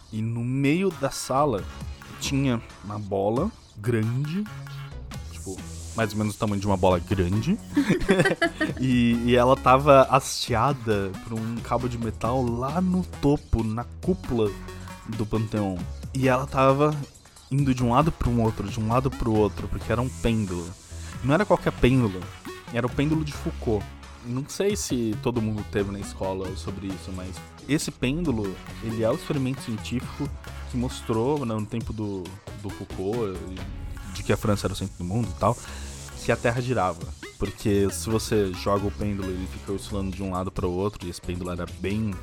E 0.09 0.21
no 0.21 0.39
meio 0.39 0.89
da 0.89 1.11
sala 1.11 1.65
tinha 2.21 2.61
uma 2.81 2.97
bola 2.97 3.51
grande, 3.77 4.45
tipo, 5.33 5.57
mais 5.99 6.13
ou 6.13 6.17
menos 6.17 6.35
o 6.35 6.37
tamanho 6.37 6.61
de 6.61 6.65
uma 6.65 6.77
bola 6.77 6.97
grande. 6.97 7.59
e, 8.79 9.21
e, 9.25 9.35
ela 9.35 9.57
tava 9.57 10.03
hasteada 10.03 11.11
por 11.25 11.33
um 11.33 11.57
cabo 11.57 11.89
de 11.89 11.97
metal 11.97 12.41
lá 12.41 12.79
no 12.79 13.03
topo, 13.21 13.65
na 13.65 13.83
cúpula 14.01 14.49
do 15.09 15.25
Panteão. 15.25 15.77
E 16.13 16.29
ela 16.29 16.47
tava 16.47 16.95
indo 17.51 17.75
de 17.75 17.83
um 17.83 17.91
lado 17.91 18.13
para 18.13 18.29
um 18.29 18.41
outro, 18.41 18.69
de 18.69 18.79
um 18.79 18.87
lado 18.87 19.11
para 19.11 19.27
o 19.27 19.35
outro, 19.35 19.67
porque 19.67 19.91
era 19.91 20.01
um 20.01 20.07
pêndulo. 20.07 20.65
Não 21.21 21.33
era 21.33 21.45
qualquer 21.45 21.73
pêndulo, 21.73 22.21
era 22.73 22.87
o 22.87 22.89
pêndulo 22.89 23.25
de 23.25 23.33
Foucault. 23.33 23.85
Não 24.25 24.47
sei 24.47 24.77
se 24.77 25.13
todo 25.21 25.41
mundo 25.41 25.65
teve 25.69 25.91
na 25.91 25.99
escola 25.99 26.55
sobre 26.55 26.87
isso, 26.87 27.11
mas 27.13 27.35
esse 27.67 27.91
pêndulo, 27.91 28.55
ele 28.83 29.03
é 29.03 29.09
o 29.09 29.15
experimento 29.15 29.61
científico 29.63 30.29
que 30.71 30.77
mostrou 30.77 31.45
né, 31.45 31.53
no 31.53 31.65
tempo 31.65 31.91
do, 31.91 32.23
do 32.61 32.69
Foucault, 32.69 33.37
de 34.13 34.23
que 34.23 34.31
a 34.31 34.37
França 34.37 34.67
era 34.67 34.73
o 34.73 34.75
centro 34.77 34.97
do 34.97 35.03
mundo 35.03 35.27
e 35.29 35.39
tal, 35.39 35.57
que 36.29 36.33
a 36.33 36.37
Terra 36.37 36.61
girava. 36.61 37.01
Porque 37.39 37.89
se 37.89 38.07
você 38.07 38.53
joga 38.53 38.85
o 38.85 38.91
pêndulo, 38.91 39.27
ele 39.27 39.47
fica 39.47 39.71
oscilando 39.71 40.15
de 40.15 40.21
um 40.21 40.31
lado 40.31 40.51
para 40.51 40.67
o 40.67 40.71
outro, 40.71 41.07
e 41.07 41.09
esse 41.09 41.19
pêndulo 41.19 41.49
era 41.49 41.65
bem 41.79 42.13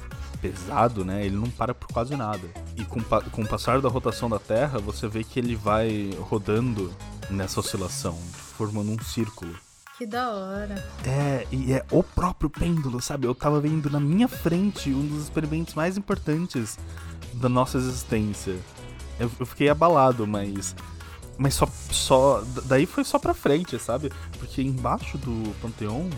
pesado, 0.40 1.04
né? 1.04 1.26
Ele 1.26 1.34
não 1.34 1.50
para 1.50 1.74
por 1.74 1.88
quase 1.88 2.14
nada. 2.14 2.48
E 2.76 2.84
com, 2.84 3.00
com 3.02 3.42
o 3.42 3.48
passar 3.48 3.80
da 3.80 3.88
rotação 3.88 4.30
da 4.30 4.38
Terra, 4.38 4.78
você 4.78 5.08
vê 5.08 5.24
que 5.24 5.40
ele 5.40 5.56
vai 5.56 6.16
rodando 6.20 6.94
nessa 7.28 7.58
oscilação, 7.58 8.16
formando 8.56 8.92
um 8.92 9.02
círculo. 9.02 9.52
Que 9.98 10.06
da 10.06 10.30
hora. 10.30 10.84
É, 11.04 11.44
e 11.50 11.72
é 11.72 11.84
o 11.90 12.04
próprio 12.04 12.48
pêndulo, 12.48 13.00
sabe? 13.00 13.26
Eu 13.26 13.34
tava 13.34 13.60
vendo 13.60 13.90
na 13.90 13.98
minha 13.98 14.28
frente 14.28 14.90
um 14.90 15.04
dos 15.04 15.24
experimentos 15.24 15.74
mais 15.74 15.98
importantes 15.98 16.78
da 17.34 17.48
nossa 17.48 17.76
existência. 17.76 18.56
Eu, 19.18 19.28
eu 19.40 19.46
fiquei 19.46 19.68
abalado, 19.68 20.28
mas. 20.28 20.76
Mas 21.38 21.54
só, 21.54 21.68
só. 21.90 22.42
Daí 22.64 22.86
foi 22.86 23.04
só 23.04 23.18
pra 23.18 23.34
frente, 23.34 23.78
sabe? 23.78 24.10
Porque 24.38 24.62
embaixo 24.62 25.18
do 25.18 25.54
Panteão 25.60 26.08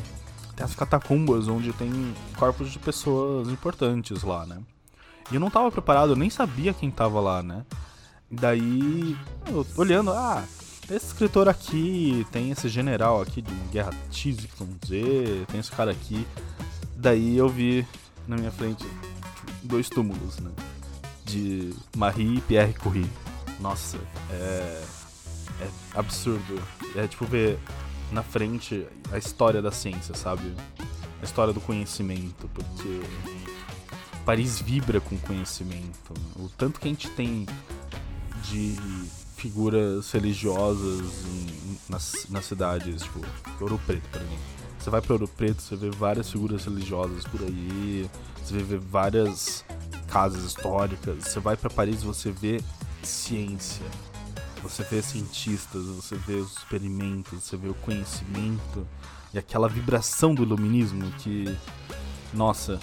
tem 0.55 0.65
as 0.65 0.75
catacumbas 0.75 1.49
onde 1.49 1.73
tem 1.73 1.91
corpos 2.37 2.71
de 2.71 2.79
pessoas 2.79 3.49
importantes 3.49 4.23
lá, 4.23 4.47
né? 4.47 4.59
E 5.31 5.35
eu 5.35 5.41
não 5.41 5.51
tava 5.51 5.71
preparado, 5.71 6.13
eu 6.13 6.17
nem 6.17 6.31
sabia 6.31 6.73
quem 6.73 6.91
tava 6.91 7.21
lá, 7.21 7.43
né? 7.43 7.65
Daí, 8.31 9.17
eu, 9.47 9.67
olhando, 9.77 10.11
ah, 10.11 10.45
esse 10.91 11.07
escritor 11.07 11.49
aqui, 11.49 12.27
tem 12.33 12.51
esse 12.51 12.69
general 12.69 13.21
aqui 13.21 13.43
de 13.43 13.55
Guerra 13.71 13.93
XYZ, 14.11 15.47
tem 15.47 15.61
esse 15.61 15.71
cara 15.71 15.91
aqui. 15.91 16.27
Daí 16.97 17.37
eu 17.37 17.49
vi 17.49 17.87
na 18.27 18.37
minha 18.37 18.51
frente 18.51 18.87
dois 19.63 19.89
túmulos, 19.89 20.39
né? 20.39 20.51
De 21.25 21.75
Marie 21.97 22.39
e 22.39 22.41
Pierre 22.41 22.75
Curie. 22.75 23.11
Nossa, 23.61 23.99
é. 24.31 24.98
É 25.61 25.99
absurdo. 25.99 26.63
É 26.95 27.07
tipo 27.07 27.25
ver 27.25 27.59
na 28.11 28.23
frente 28.23 28.87
a 29.13 29.19
história 29.19 29.61
da 29.61 29.71
ciência, 29.71 30.15
sabe? 30.15 30.55
A 31.21 31.25
história 31.25 31.53
do 31.53 31.61
conhecimento, 31.61 32.49
porque 32.55 33.01
Paris 34.25 34.61
vibra 34.61 35.01
com 35.01 35.17
conhecimento. 35.19 36.15
O 36.37 36.49
tanto 36.57 36.79
que 36.79 36.87
a 36.87 36.91
gente 36.91 37.09
tem 37.11 37.47
de 38.45 38.77
figuras 39.37 40.11
religiosas 40.11 41.25
em, 41.27 41.79
nas, 41.89 42.27
nas 42.29 42.45
cidades, 42.45 43.03
tipo, 43.03 43.21
Ouro 43.61 43.81
Preto, 43.87 44.09
por 44.11 44.21
exemplo. 44.21 44.39
Você 44.79 44.91
vai 44.91 45.01
para 45.01 45.13
Ouro 45.13 45.29
Preto, 45.29 45.63
você 45.63 45.77
vê 45.77 45.91
várias 45.91 46.31
figuras 46.31 46.65
religiosas 46.65 47.25
por 47.25 47.43
aí, 47.43 48.09
você 48.43 48.59
vê 48.59 48.77
várias 48.77 49.65
casas 50.09 50.45
históricas. 50.45 51.25
Você 51.25 51.41
vai 51.41 51.57
para 51.57 51.71
Paris, 51.71 52.03
você 52.03 52.31
vê 52.31 52.61
ciência, 53.03 53.85
você 54.63 54.83
vê 54.85 55.03
cientistas, 55.03 55.85
você 55.87 56.17
vê 56.17 56.35
os 56.35 56.57
experimentos, 56.57 57.45
você 57.45 57.57
vê 57.57 57.69
o 57.69 57.75
conhecimento 57.75 58.87
e 59.33 59.39
aquela 59.39 59.69
vibração 59.69 60.35
do 60.35 60.43
iluminismo 60.43 61.11
que, 61.13 61.57
nossa, 62.33 62.81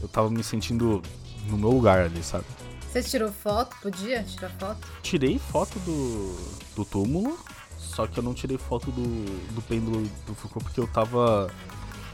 eu 0.00 0.08
tava 0.08 0.30
me 0.30 0.42
sentindo 0.42 1.02
no 1.48 1.56
meu 1.56 1.70
lugar 1.70 2.00
ali, 2.00 2.22
sabe? 2.22 2.44
Você 2.90 3.02
tirou 3.02 3.32
foto? 3.32 3.76
Podia 3.82 4.22
tirar 4.22 4.50
foto? 4.50 4.88
Tirei 5.02 5.38
foto 5.38 5.78
do, 5.80 6.36
do 6.74 6.84
túmulo, 6.84 7.38
só 7.76 8.06
que 8.06 8.18
eu 8.18 8.22
não 8.22 8.34
tirei 8.34 8.58
foto 8.58 8.90
do, 8.90 9.52
do 9.54 9.62
pêndulo 9.62 10.02
do 10.26 10.34
Foucault 10.34 10.64
porque 10.64 10.80
eu 10.80 10.86
tava. 10.86 11.50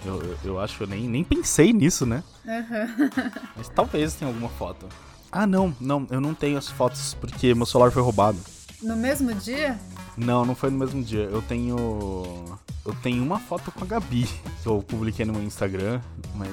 Eu, 0.04 0.36
eu 0.44 0.60
acho 0.60 0.76
que 0.76 0.82
eu 0.82 0.88
nem, 0.88 1.08
nem 1.08 1.22
pensei 1.22 1.72
nisso, 1.72 2.04
né? 2.04 2.24
Uhum. 2.44 3.10
Mas 3.56 3.68
talvez 3.68 4.14
tenha 4.14 4.28
alguma 4.28 4.48
foto. 4.48 4.88
Ah, 5.30 5.46
não, 5.46 5.74
não, 5.80 6.06
eu 6.10 6.20
não 6.20 6.34
tenho 6.34 6.58
as 6.58 6.68
fotos 6.68 7.14
porque 7.14 7.54
meu 7.54 7.64
celular 7.64 7.90
foi 7.90 8.02
roubado. 8.02 8.38
No 8.82 8.96
mesmo 8.96 9.32
dia? 9.34 9.78
Não, 10.16 10.44
não 10.44 10.54
foi 10.54 10.70
no 10.70 10.78
mesmo 10.78 11.02
dia. 11.02 11.24
Eu 11.24 11.40
tenho. 11.42 12.58
Eu 12.84 12.94
tenho 13.00 13.22
uma 13.22 13.38
foto 13.38 13.70
com 13.70 13.84
a 13.84 13.86
Gabi 13.86 14.28
que 14.62 14.66
eu 14.66 14.82
publiquei 14.82 15.24
no 15.24 15.32
meu 15.32 15.42
Instagram, 15.42 16.00
mas 16.34 16.50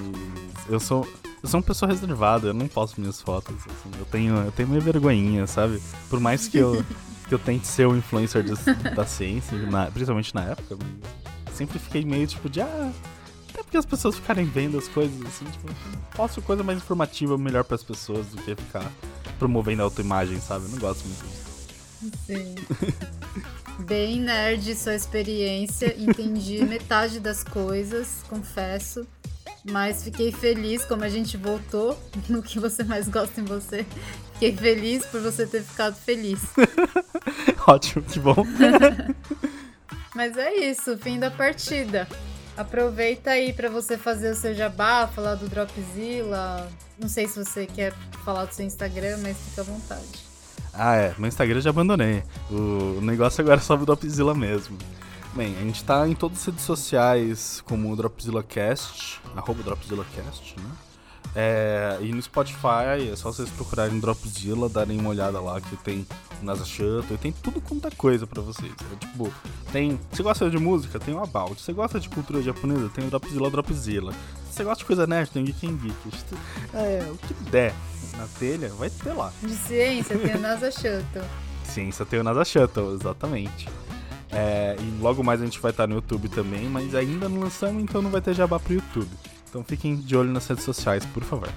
eu 0.70 0.80
sou. 0.80 1.08
Eu 1.42 1.48
sou 1.48 1.60
uma 1.60 1.66
pessoa 1.66 1.90
reservada, 1.90 2.48
eu 2.48 2.54
não 2.54 2.68
posto 2.68 3.00
minhas 3.00 3.22
fotos. 3.22 3.56
Assim, 3.56 3.98
eu 3.98 4.06
tenho, 4.06 4.36
eu 4.36 4.52
tenho 4.52 4.68
minha 4.68 4.82
vergonhinha, 4.82 5.48
sabe? 5.48 5.82
Por 6.10 6.20
mais 6.20 6.48
que 6.48 6.58
eu, 6.58 6.86
que 7.28 7.34
eu 7.34 7.40
tente 7.40 7.66
ser 7.66 7.88
o 7.88 7.94
um 7.94 7.98
influencer 7.98 8.44
da 8.94 9.06
ciência, 9.06 9.58
na, 9.58 9.86
principalmente 9.86 10.36
na 10.36 10.44
época, 10.44 10.78
sempre 11.54 11.80
fiquei 11.80 12.04
meio 12.04 12.28
tipo 12.28 12.50
de 12.50 12.60
ah, 12.60 12.92
até 13.54 13.64
porque 13.64 13.78
as 13.78 13.86
pessoas 13.86 14.16
ficarem 14.16 14.46
vendo 14.46 14.78
as 14.78 14.88
coisas 14.90 15.20
assim, 15.26 15.46
tipo, 15.46 15.68
posto 16.14 16.42
coisa 16.42 16.62
mais 16.62 16.78
informativa 16.78 17.38
melhor 17.38 17.64
para 17.64 17.76
as 17.76 17.84
pessoas 17.84 18.28
do 18.28 18.42
que 18.42 18.54
ficar 18.56 18.90
promovendo 19.40 19.82
a 19.82 19.86
autoimagem, 19.86 20.40
sabe? 20.42 20.66
Eu 20.66 20.72
não 20.72 20.78
gosto 20.78 21.06
muito 21.06 21.26
disso. 21.26 21.49
Sim. 22.26 22.56
Bem 23.80 24.20
nerd 24.20 24.76
sua 24.76 24.94
experiência, 24.94 25.96
entendi 25.98 26.64
metade 26.66 27.20
das 27.20 27.44
coisas, 27.44 28.24
confesso. 28.28 29.08
Mas 29.64 30.04
fiquei 30.04 30.32
feliz 30.32 30.86
como 30.86 31.04
a 31.04 31.10
gente 31.10 31.36
voltou 31.38 31.98
no 32.30 32.42
que 32.42 32.60
você 32.60 32.84
mais 32.84 33.08
gosta 33.08 33.42
em 33.42 33.46
você. 33.46 33.86
Fiquei 34.34 34.56
feliz 34.56 35.06
por 35.06 35.22
você 35.22 35.46
ter 35.46 35.62
ficado 35.64 35.96
feliz. 35.96 36.40
Ótimo, 37.68 38.04
que 38.04 38.20
bom. 38.20 38.46
Mas 40.16 40.38
é 40.38 40.54
isso, 40.56 40.98
fim 40.98 41.20
da 41.20 41.30
partida. 41.30 42.08
Aproveita 42.56 43.32
aí 43.32 43.54
para 43.54 43.70
você 43.70 43.98
fazer 43.98 44.32
o 44.32 44.36
seu 44.36 44.54
jabá, 44.54 45.08
falar 45.08 45.36
do 45.36 45.48
Dropzilla. 45.48 46.70
Não 46.98 47.08
sei 47.08 47.28
se 47.28 47.44
você 47.44 47.66
quer 47.66 47.94
falar 48.26 48.46
do 48.46 48.54
seu 48.54 48.66
Instagram, 48.66 49.18
mas 49.22 49.38
fica 49.38 49.62
à 49.62 49.64
vontade. 49.64 50.29
Ah, 50.74 50.96
é. 50.96 51.16
Meu 51.18 51.28
Instagram 51.28 51.62
já 51.62 51.70
abandonei. 51.70 52.24
O 52.50 53.00
negócio 53.02 53.42
agora 53.42 53.58
é 53.60 53.64
só 53.64 53.76
o 53.76 53.86
Dropzilla 53.86 54.34
mesmo. 54.34 54.78
Bem, 55.34 55.56
a 55.58 55.62
gente 55.62 55.84
tá 55.84 56.08
em 56.08 56.16
todas 56.16 56.40
as 56.40 56.46
redes 56.46 56.64
sociais 56.64 57.62
como 57.66 57.96
DropzillaCast, 57.96 59.22
arroba 59.36 59.62
DropzillaCast, 59.62 60.56
né? 60.60 60.72
É, 61.36 62.00
e 62.02 62.12
no 62.12 62.22
Spotify 62.22 63.12
é 63.12 63.16
só 63.16 63.32
vocês 63.32 63.50
procurarem 63.52 64.00
Dropzilla, 64.00 64.68
darem 64.68 65.00
uma 65.00 65.12
olhada 65.12 65.40
lá 65.40 65.62
que 65.62 65.76
tem 65.78 66.08
o 66.42 66.46
NASA 66.46 66.66
Shuttle, 66.66 67.18
tem 67.20 67.32
tudo 67.32 67.62
quanto 67.62 67.88
é 67.88 67.92
coisa 67.92 68.26
pra 68.26 68.42
vocês. 68.42 68.72
É, 68.92 68.96
tipo, 68.96 69.32
tem. 69.72 70.00
Você 70.12 70.24
gosta 70.24 70.50
de 70.50 70.58
música? 70.58 71.00
Tem 71.00 71.14
o 71.14 71.22
About. 71.22 71.62
Você 71.62 71.74
gosta 71.74 72.00
de 72.00 72.10
cultura 72.10 72.42
japonesa? 72.42 72.90
Tem 72.90 73.06
o 73.06 73.10
Dropzilla 73.10 73.52
Dropzilla. 73.52 74.14
Você 74.50 74.64
gosta 74.64 74.80
de 74.80 74.86
coisa 74.86 75.06
nerd? 75.06 75.30
Tem 75.30 75.44
o 75.44 75.46
Geek 75.46 75.68
and 75.68 75.78
Geek. 75.78 75.96
É, 76.74 77.08
o 77.12 77.18
que 77.18 77.34
der 77.52 77.74
na 78.20 78.28
telha, 78.40 78.70
vai 78.70 78.90
ter 78.90 79.14
lá. 79.14 79.32
De 79.42 79.56
ciência 79.56 80.18
tem 80.18 80.36
o 80.36 80.40
NASA 80.40 80.70
Shuttle. 80.72 81.24
Ciência 81.64 82.06
tem 82.06 82.20
o 82.20 82.24
NASA 82.24 82.44
Shuttle, 82.44 82.94
exatamente. 82.94 83.70
É, 84.32 84.76
e 84.80 85.02
logo 85.02 85.24
mais 85.24 85.42
a 85.42 85.46
gente 85.46 85.60
vai 85.60 85.72
estar 85.72 85.88
no 85.88 85.96
YouTube 85.96 86.30
também, 86.30 86.68
mas 86.68 86.94
ainda 86.94 87.30
não 87.30 87.40
lançamos, 87.42 87.82
então 87.82 88.02
não 88.02 88.10
vai 88.10 88.22
ter 88.22 88.34
jabá 88.34 88.60
pro 88.60 88.74
YouTube. 88.74 89.10
Então 89.50 89.64
fiquem 89.64 89.96
de 89.96 90.16
olho 90.16 90.32
nas 90.32 90.46
redes 90.48 90.64
sociais, 90.64 91.06
por 91.06 91.24
favor. 91.24 91.50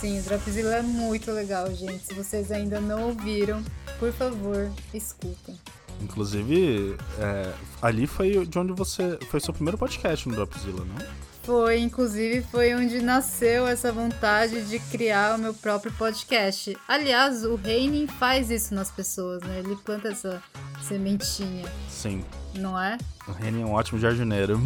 Sim, 0.00 0.18
o 0.18 0.22
Dropzilla 0.22 0.76
é 0.76 0.82
muito 0.82 1.30
legal, 1.30 1.72
gente. 1.72 2.04
Se 2.04 2.14
vocês 2.14 2.50
ainda 2.50 2.80
não 2.80 3.04
ouviram, 3.04 3.62
por 3.98 4.12
favor, 4.12 4.70
escutem. 4.92 5.58
Inclusive, 6.02 6.96
é, 7.18 7.52
ali 7.80 8.06
foi 8.06 8.44
de 8.44 8.58
onde 8.58 8.72
você. 8.72 9.18
Foi 9.30 9.40
seu 9.40 9.54
primeiro 9.54 9.78
podcast 9.78 10.28
no 10.28 10.34
Dropzilla, 10.34 10.84
não? 10.84 11.06
Foi, 11.46 11.78
inclusive, 11.78 12.42
foi 12.50 12.74
onde 12.74 13.00
nasceu 13.00 13.68
essa 13.68 13.92
vontade 13.92 14.62
de 14.62 14.80
criar 14.80 15.36
o 15.36 15.38
meu 15.38 15.54
próprio 15.54 15.92
podcast. 15.92 16.76
Aliás, 16.88 17.44
o 17.44 17.54
Reining 17.54 18.08
faz 18.08 18.50
isso 18.50 18.74
nas 18.74 18.90
pessoas, 18.90 19.40
né? 19.44 19.60
Ele 19.60 19.76
planta 19.76 20.08
essa 20.08 20.42
sementinha. 20.82 21.64
Sim. 21.88 22.24
Não 22.56 22.76
é? 22.76 22.98
O 23.28 23.30
Reining 23.30 23.62
é 23.62 23.64
um 23.64 23.74
ótimo 23.74 24.00
jardineiro. 24.00 24.60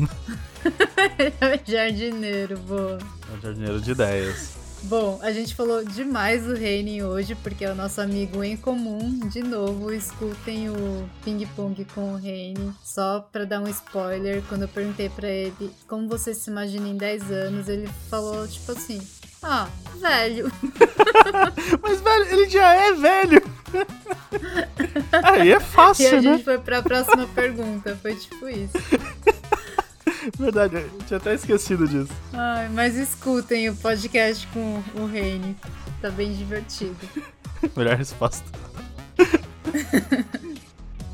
é 1.38 1.70
jardineiro, 1.70 2.56
boa. 2.60 2.98
É 3.30 3.36
um 3.36 3.40
jardineiro 3.42 3.78
de 3.78 3.90
ideias. 3.90 4.59
Bom, 4.84 5.20
a 5.22 5.30
gente 5.30 5.54
falou 5.54 5.84
demais 5.84 6.44
do 6.44 6.54
Reining 6.54 7.02
hoje, 7.02 7.34
porque 7.34 7.64
é 7.64 7.70
o 7.70 7.74
nosso 7.74 8.00
amigo 8.00 8.42
em 8.42 8.56
comum. 8.56 9.20
De 9.28 9.42
novo, 9.42 9.92
escutem 9.92 10.70
o 10.70 11.08
Ping 11.22 11.44
Pong 11.54 11.84
com 11.94 12.14
o 12.14 12.16
Reining. 12.16 12.74
Só 12.82 13.20
pra 13.20 13.44
dar 13.44 13.60
um 13.60 13.68
spoiler, 13.68 14.42
quando 14.48 14.62
eu 14.62 14.68
perguntei 14.68 15.08
pra 15.08 15.28
ele 15.28 15.70
como 15.86 16.08
você 16.08 16.34
se 16.34 16.50
imagina 16.50 16.88
em 16.88 16.96
10 16.96 17.30
anos, 17.30 17.68
ele 17.68 17.88
falou 18.08 18.48
tipo 18.48 18.72
assim: 18.72 19.00
Ah, 19.42 19.68
velho. 19.96 20.50
Mas, 21.82 22.00
velho, 22.00 22.24
ele 22.24 22.48
já 22.48 22.74
é 22.74 22.92
velho. 22.94 23.42
Aí 25.22 25.52
é 25.52 25.60
fácil, 25.60 26.04
e 26.04 26.08
a 26.08 26.12
né? 26.12 26.22
gente 26.22 26.44
foi 26.44 26.58
pra 26.58 26.82
próxima 26.82 27.26
pergunta. 27.28 27.96
Foi 28.00 28.14
tipo 28.14 28.48
isso. 28.48 28.72
Verdade, 30.38 30.76
eu 30.76 30.90
tinha 31.06 31.16
até 31.18 31.34
esquecido 31.34 31.86
disso. 31.86 32.12
Ai, 32.32 32.68
mas 32.68 32.96
escutem 32.96 33.68
o 33.68 33.76
podcast 33.76 34.46
com 34.48 34.82
o 34.94 35.06
Reine. 35.06 35.56
Tá 36.00 36.10
bem 36.10 36.32
divertido. 36.32 36.96
Melhor 37.76 37.96
resposta. 37.96 38.44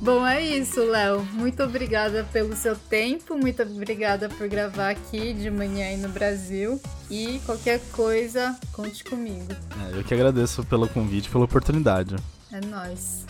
Bom, 0.01 0.27
é 0.27 0.40
isso, 0.40 0.85
Léo. 0.85 1.25
Muito 1.33 1.62
obrigada 1.62 2.25
pelo 2.33 2.55
seu 2.55 2.77
tempo, 2.77 3.37
muito 3.37 3.62
obrigada 3.62 4.29
por 4.29 4.47
gravar 4.47 4.90
aqui 4.90 5.33
de 5.33 5.51
manhã 5.51 5.87
aí 5.87 5.97
no 5.97 6.09
Brasil. 6.09 6.81
E 7.11 7.40
qualquer 7.47 7.81
coisa, 7.92 8.57
conte 8.73 9.03
comigo. 9.03 9.53
É, 9.85 9.99
eu 9.99 10.05
que 10.05 10.12
agradeço 10.12 10.62
pelo 10.64 10.88
convite, 10.88 11.31
pela 11.31 11.45
oportunidade. 11.45 12.14
É 12.53 12.61
nóis. 12.64 13.25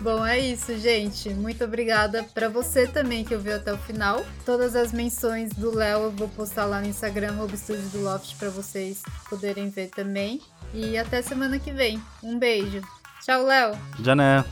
Bom, 0.00 0.24
é 0.24 0.38
isso, 0.38 0.78
gente. 0.78 1.30
Muito 1.30 1.64
obrigada 1.64 2.24
para 2.32 2.48
você 2.48 2.86
também 2.86 3.24
que 3.24 3.34
ouviu 3.34 3.56
até 3.56 3.72
o 3.72 3.78
final. 3.78 4.24
Todas 4.44 4.76
as 4.76 4.92
menções 4.92 5.52
do 5.52 5.74
Léo 5.74 6.04
eu 6.04 6.10
vou 6.12 6.28
postar 6.28 6.66
lá 6.66 6.80
no 6.80 6.86
Instagram, 6.86 7.34
Estúdio 7.52 7.88
do 7.88 8.02
Loft, 8.02 8.36
para 8.36 8.48
vocês 8.48 9.02
poderem 9.28 9.70
ver 9.70 9.88
também. 9.88 10.40
E 10.72 10.96
até 10.96 11.20
semana 11.20 11.58
que 11.58 11.72
vem. 11.72 12.00
Um 12.22 12.38
beijo. 12.38 12.80
Tchau, 13.24 13.42
Léo. 13.42 13.76
Jané. 14.00 14.44